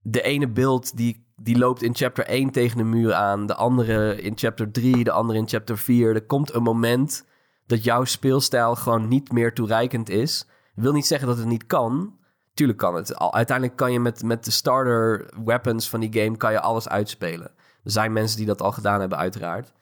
[0.00, 3.46] De ene beeld die, die loopt in chapter 1 tegen de muur aan.
[3.46, 6.14] De andere in chapter 3, de andere in chapter 4.
[6.14, 7.26] Er komt een moment
[7.66, 10.46] dat jouw speelstijl gewoon niet meer toereikend is.
[10.74, 12.16] wil niet zeggen dat het niet kan.
[12.54, 13.18] Tuurlijk kan het.
[13.18, 16.36] Uiteindelijk kan je met, met de starter weapons van die game...
[16.36, 17.50] kan je alles uitspelen.
[17.84, 19.72] Er zijn mensen die dat al gedaan hebben, uiteraard.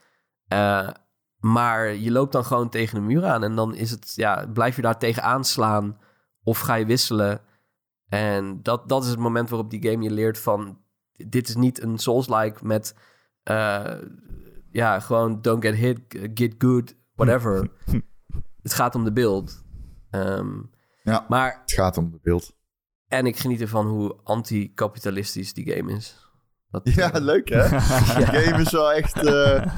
[0.48, 0.88] Eh,
[1.40, 3.44] maar je loopt dan gewoon tegen de muur aan.
[3.44, 5.98] En dan is het, ja, blijf je daar tegen aanslaan
[6.42, 7.40] of ga je wisselen.
[8.08, 10.78] En dat, dat is het moment waarop die game je leert van...
[11.28, 12.94] Dit is niet een Souls-like met...
[13.42, 13.94] eh,
[14.70, 16.00] ja, gewoon don't get hit,
[16.34, 17.70] get good, whatever.
[18.62, 19.64] het gaat om de beeld.
[20.10, 20.54] Ehm,
[21.02, 21.24] Ja.
[21.28, 22.56] maar, Het gaat om de beeld.
[23.08, 26.30] en ik geniet ervan hoe anti-kapitalistisch die game is.
[26.70, 27.68] Dat, Ja, leuk hè?
[28.16, 29.24] Die game is wel echt...
[29.26, 29.76] eh,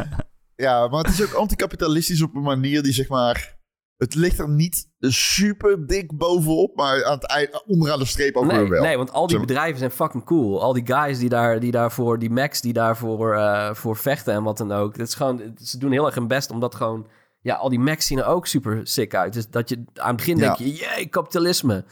[0.57, 3.58] ja, maar het is ook anticapitalistisch op een manier die zeg maar...
[3.99, 8.45] Het ligt er niet super dik bovenop, maar aan het eind, onderaan de streep ook
[8.45, 8.83] Nee, weer wel.
[8.83, 10.63] nee, want al die bedrijven zijn fucking cool.
[10.63, 14.43] Al die guys die, daar, die daarvoor, die Max die daarvoor voor, voor vechten en
[14.43, 14.97] wat dan ook.
[14.97, 17.07] Het is gewoon, ze doen heel erg hun best omdat gewoon,
[17.41, 19.33] ja, al die Max zien er ook super sick uit.
[19.33, 20.43] Dus dat je aan het begin Ja.
[20.43, 21.85] denk je, jee, kapitalisme.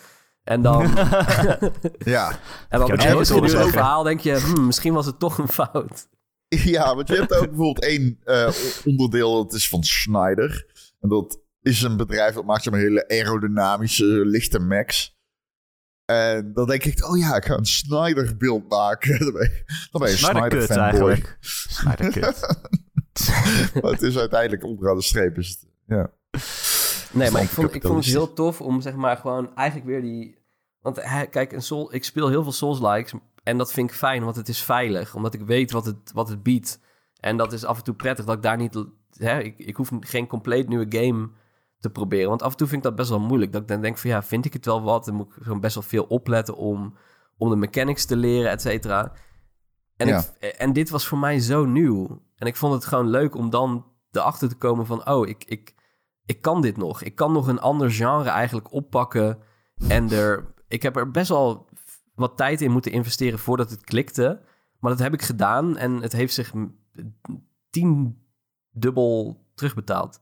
[0.44, 0.82] En dan,
[1.98, 2.30] Ja.
[2.68, 3.68] en dan Ja, het zeggen.
[3.70, 6.08] verhaal denk je, hmm, misschien was het toch een fout.
[6.48, 8.48] ja, want je hebt ook bijvoorbeeld één eh,
[8.84, 10.66] onderdeel, dat is van Schneider.
[11.00, 15.14] En dat is een bedrijf dat maakt zeg maar hele aerodynamische, lichte Macs.
[16.04, 19.18] En dan denk ik, oh ja, ik ga een Snyder beeld maken.
[19.24, 21.10] Dan ben je, dan ben je een Snyder Snyder kut fanboy.
[21.10, 21.36] eigenlijk.
[21.40, 22.40] Snyder kut.
[23.82, 25.38] Maar het is uiteindelijk onderaan de streep.
[25.38, 26.10] Is het, ja.
[27.12, 30.00] Nee, maar ik vond, ik vond het heel tof om zeg maar gewoon eigenlijk weer
[30.00, 30.38] die...
[30.80, 31.00] Want
[31.30, 33.12] kijk, een Soul, ik speel heel veel Souls-likes
[33.42, 35.14] en dat vind ik fijn, want het is veilig.
[35.14, 36.80] Omdat ik weet wat het, wat het biedt.
[37.20, 38.84] En dat is af en toe prettig dat ik daar niet...
[39.16, 41.30] Hè, ik, ik hoef geen compleet nieuwe game
[41.80, 42.28] te proberen.
[42.28, 43.52] Want af en toe vind ik dat best wel moeilijk.
[43.52, 45.04] Dat ik dan denk van ja, vind ik het wel wat?
[45.04, 46.96] Dan moet ik gewoon best wel veel opletten om,
[47.36, 49.12] om de mechanics te leren, et cetera.
[49.96, 50.24] En, Ja.
[50.38, 52.22] ik, en dit was voor mij zo nieuw.
[52.36, 55.08] En ik vond het gewoon leuk om dan erachter te komen van...
[55.08, 55.74] oh, ik, ik,
[56.24, 57.02] ik kan dit nog.
[57.02, 59.38] Ik kan nog een ander genre eigenlijk oppakken.
[59.88, 61.68] En er, ik heb er best wel
[62.14, 64.42] wat tijd in moeten investeren voordat het klikte.
[64.80, 66.52] Maar dat heb ik gedaan en het heeft zich
[67.70, 68.18] tien
[68.70, 70.20] dubbel terugbetaald.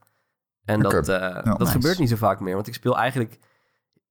[0.65, 1.73] En dat, eh, dat nice.
[1.73, 2.55] gebeurt niet zo vaak meer.
[2.55, 3.39] Want ik speel eigenlijk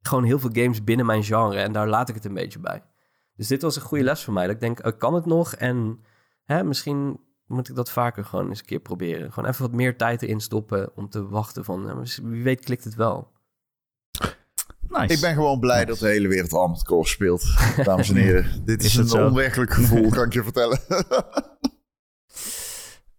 [0.01, 1.59] gewoon heel veel games binnen mijn genre.
[1.59, 2.83] En daar laat ik het een beetje bij.
[3.35, 4.45] Dus dit was een goede les voor mij.
[4.45, 5.53] Dat ik denk, ik kan het nog?
[5.53, 6.03] En
[6.43, 9.33] hè, misschien moet ik dat vaker gewoon eens een keer proberen.
[9.33, 11.89] Gewoon even wat meer tijd erin stoppen om te wachten van...
[11.89, 13.31] eh, wie weet klikt het wel.
[14.87, 15.13] Nice.
[15.13, 17.43] Ik ben gewoon blij dat de hele wereld Armored Core speelt.
[17.83, 18.65] Dames en heren.
[18.65, 20.79] Dit is, een onwerkelijk gevoel, kan ik je vertellen.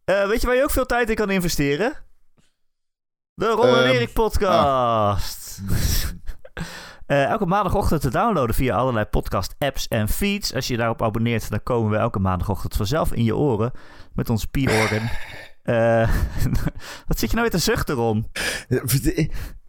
[0.05, 1.93] Eh, weet je waar je ook veel tijd in kan investeren?
[3.35, 5.61] De Ron en Ehm, Erik podcast.
[7.07, 10.55] Eh, elke maandagochtend te downloaden via allerlei podcast apps en feeds.
[10.55, 13.73] Als je daarop abonneert, dan komen we elke maandagochtend vanzelf in je oren
[14.15, 15.09] met ons P-organ.
[15.63, 16.15] Eh,
[17.09, 18.31] wat zit je nou weer te zuchten, Ron?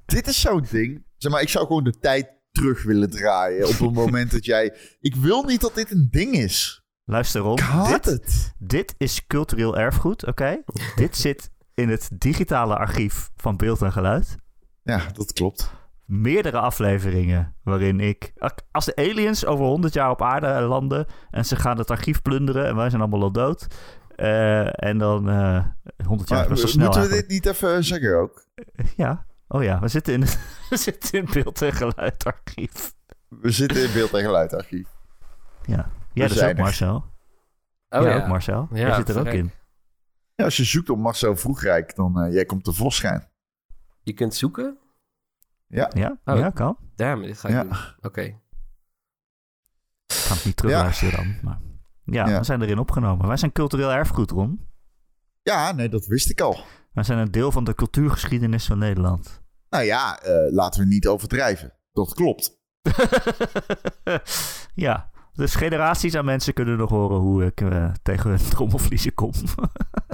[0.06, 1.06] Dit is zo'n ding.
[1.18, 4.76] Zeg maar, ik zou gewoon de tijd terug willen draaien op het moment dat jij...
[5.00, 6.84] Ik wil niet dat dit een ding is.
[7.04, 7.58] Luister, Ron.
[7.58, 8.54] Ik haat dit, het.
[8.58, 10.64] dit is cultureel erfgoed, oké?
[10.96, 14.36] dit zit in het digitale archief van beeld en geluid.
[14.84, 15.72] Ja, dat klopt.
[16.06, 18.34] meerdere afleveringen waarin ik...
[18.72, 22.66] Als de aliens over 100 jaar op aarde landen en ze gaan het archief plunderen
[22.66, 23.68] en wij zijn allemaal al dood.
[24.16, 25.66] eh, en dan eh
[26.06, 27.12] 100 jaar Maar, wel snel moeten we eigenlijk.
[27.12, 28.46] dit niet even zeggen ook?
[28.96, 32.94] Ja, oh ja, we zitten in het, we zitten in beeld- en geluidarchief.
[33.28, 34.88] We zitten in beeld- en geluidarchief.
[35.66, 36.58] Ja, jij dus zijn ook.
[36.58, 36.96] Marcel.
[37.90, 38.22] Oh jij ja.
[38.22, 38.68] ook Marcel.
[38.72, 39.52] Ja, jij zit er ook in.
[40.36, 43.30] Ja, als je zoekt op Marcel Vroegrijk, dan uh, jij komt tevoorschijn.
[44.04, 44.78] Je kunt zoeken?
[45.68, 45.92] Ja,
[46.26, 46.38] Oh.
[46.38, 46.78] ja kan.
[46.96, 47.64] Damn, dit ga ik Ja.
[47.64, 47.78] doen.
[48.02, 48.22] Oké.
[48.22, 48.42] Ik
[50.08, 51.36] ga het niet terugluisteren dan.
[51.42, 51.60] Maar
[52.04, 52.38] ja, Ja.
[52.40, 53.28] we zijn erin opgenomen.
[53.28, 54.68] Wij zijn cultureel erfgoed, Ron.
[55.42, 56.58] Ja, nee, dat wist ik al.
[56.94, 59.44] Wij zijn een deel van de cultuurgeschiedenis van Nederland.
[59.70, 61.74] Nou ja, eh, laten we niet overdrijven.
[61.92, 62.60] Dat klopt.
[64.76, 69.32] ja, dus generaties aan mensen kunnen nog horen hoe ik eh, tegen hun trommelvliezen kom.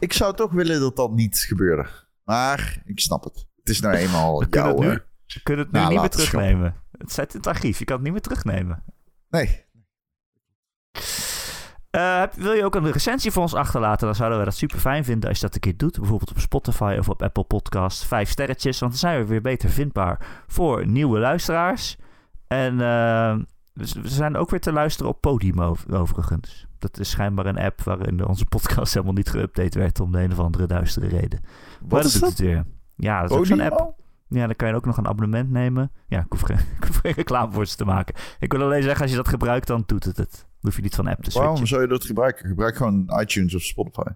[0.00, 1.86] Ik zou toch willen dat dat niet gebeurde.
[2.24, 3.46] Maar ik snap het.
[3.56, 4.80] Het is nou eenmaal We kunnen jouw...
[4.80, 5.02] het nu.
[5.26, 6.74] Je kunt het nu Nou, niet meer terugnemen.
[6.98, 7.78] Het zit in het archief.
[7.78, 8.84] Je kan het niet meer terugnemen.
[9.28, 9.64] Nee.
[11.90, 14.06] Eh, wil je ook een recensie voor ons achterlaten?
[14.06, 15.98] Dan zouden we dat super fijn vinden als je dat een keer doet.
[15.98, 18.04] Bijvoorbeeld op Spotify of op Apple Podcast.
[18.04, 21.96] Vijf sterretjes, want dan zijn we weer beter vindbaar voor nieuwe luisteraars.
[22.46, 23.38] En eh,
[23.72, 26.66] we we zijn ook weer te luisteren op Podimo overigens.
[26.80, 30.32] Dat is schijnbaar een app waarin onze podcast helemaal niet geüpdate werd om de een
[30.32, 31.40] of andere duistere reden.
[31.42, 32.28] Maar Wat is dat?
[32.28, 32.64] het weer.
[32.96, 33.94] Ja, dat is ook zo'n app.
[34.28, 35.90] Ja, dan kan je ook nog een abonnement nemen.
[36.06, 38.14] Ja, ik hoef, geen, ik hoef geen reclame voor ze te maken.
[38.38, 40.30] Ik wil alleen zeggen, als je dat gebruikt, dan doet het het.
[40.32, 41.48] Dan hoef je niet van app te switchen.
[41.50, 42.48] Waarom zou je dat gebruiken?
[42.48, 44.10] Gebruik gewoon iTunes of Spotify.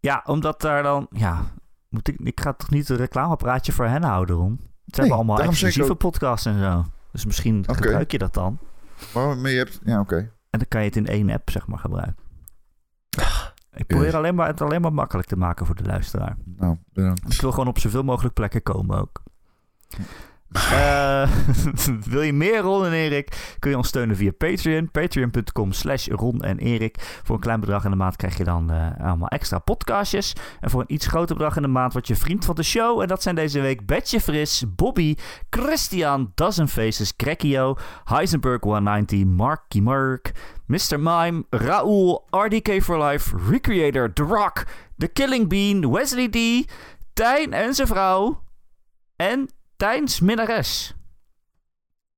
[0.00, 1.06] Ja, omdat daar dan...
[1.10, 1.42] Ja,
[1.88, 4.60] moet ik, ik ga toch niet een reclamepraatje voor hen houden, Ron?
[4.86, 6.84] Ze hebben allemaal exclusieve ook- podcasts en zo.
[7.12, 8.58] Dus misschien gebruik je dat dan.
[9.12, 9.40] Waarom?
[9.40, 9.80] Maar je hebt...
[9.84, 10.30] Ja, oké.
[10.52, 12.16] En dan kan je het in één app, zeg maar, gebruiken.
[13.72, 16.36] Ik probeer alleen maar, het alleen maar makkelijk te maken voor de luisteraar.
[16.44, 17.34] Nou, bedankt.
[17.34, 19.22] Ik wil gewoon op zoveel mogelijk plekken komen ook.
[20.52, 21.30] Eh,
[22.12, 23.56] wil je meer Ron en Erik?
[23.58, 24.90] Kun je ons steunen via Patreon.
[24.90, 26.96] Patreon.com slash Ron en Erik.
[27.22, 30.32] Voor een klein bedrag in de maand krijg je dan eh, allemaal extra podcastjes.
[30.60, 33.00] En voor een iets groter bedrag in de maand word je vriend van de show.
[33.00, 35.14] En dat zijn deze week Betje Fris, Bobby,
[35.50, 40.32] Christian, Dozen Faces, Crackio, Heisenberg 190, Marky Mark,
[40.66, 41.00] Mr.
[41.00, 44.64] Mime, Raoul, RDK for Life, Recreator, The Rock,
[44.98, 46.70] The Killing Bean, Wesley D,
[47.12, 48.42] Tijn en zijn vrouw
[49.16, 49.48] en
[49.82, 50.94] Tijns minnares.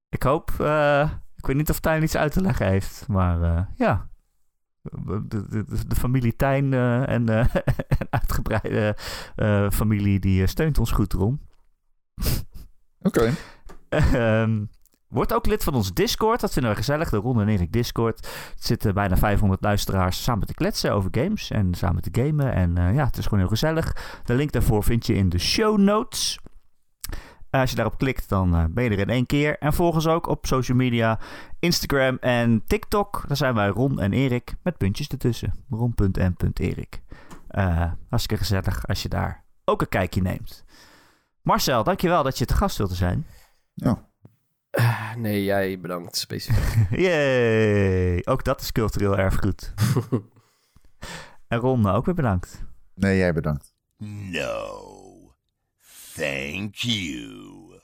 [0.09, 3.63] Ik hoop, eh, ik weet niet of Tijn iets uit te leggen heeft, maar eh,
[3.77, 4.09] ja.
[4.83, 7.55] De, de, de, de familie Tijn eh, en eh,
[7.99, 8.97] en uitgebreide
[9.73, 11.41] familie die steunt ons goed erom.
[13.03, 13.33] Oké.
[13.89, 14.65] Ehm,
[15.09, 16.41] Word ook lid van ons Discord.
[16.41, 17.11] Dat vinden we gezellig.
[17.11, 18.27] De Ron en Erik Discord.
[18.27, 21.51] Er zitten bijna 500 luisteraars samen te kletsen over games.
[21.51, 22.53] En samen te gamen.
[22.53, 24.21] En ja, het is gewoon heel gezellig.
[24.25, 26.39] De link daarvoor vind je in de show notes.
[27.55, 29.59] Eh, Als je daarop klikt, dan eh, ben je er in één keer.
[29.59, 31.19] En volg ons ook op social media.
[31.59, 33.25] Instagram en TikTok.
[33.27, 34.55] Daar zijn wij Ron en Erik.
[34.63, 35.55] Met puntjes ertussen.
[35.71, 37.03] Ron.n.erik.
[37.49, 40.65] Eh hartstikke gezellig als je daar ook een kijkje neemt.
[41.43, 43.27] Marcel, dankjewel dat je te gast wilde zijn.
[43.75, 44.09] Ja.
[44.71, 46.87] Eh, nee, jij bedankt specifiek.
[47.07, 48.21] Yay!
[48.25, 49.75] Ook dat is cultureel erfgoed.
[51.49, 52.65] en Ron, ook weer bedankt.
[52.95, 53.75] Nee, jij bedankt.
[54.31, 55.04] No.
[56.17, 57.81] Thank you.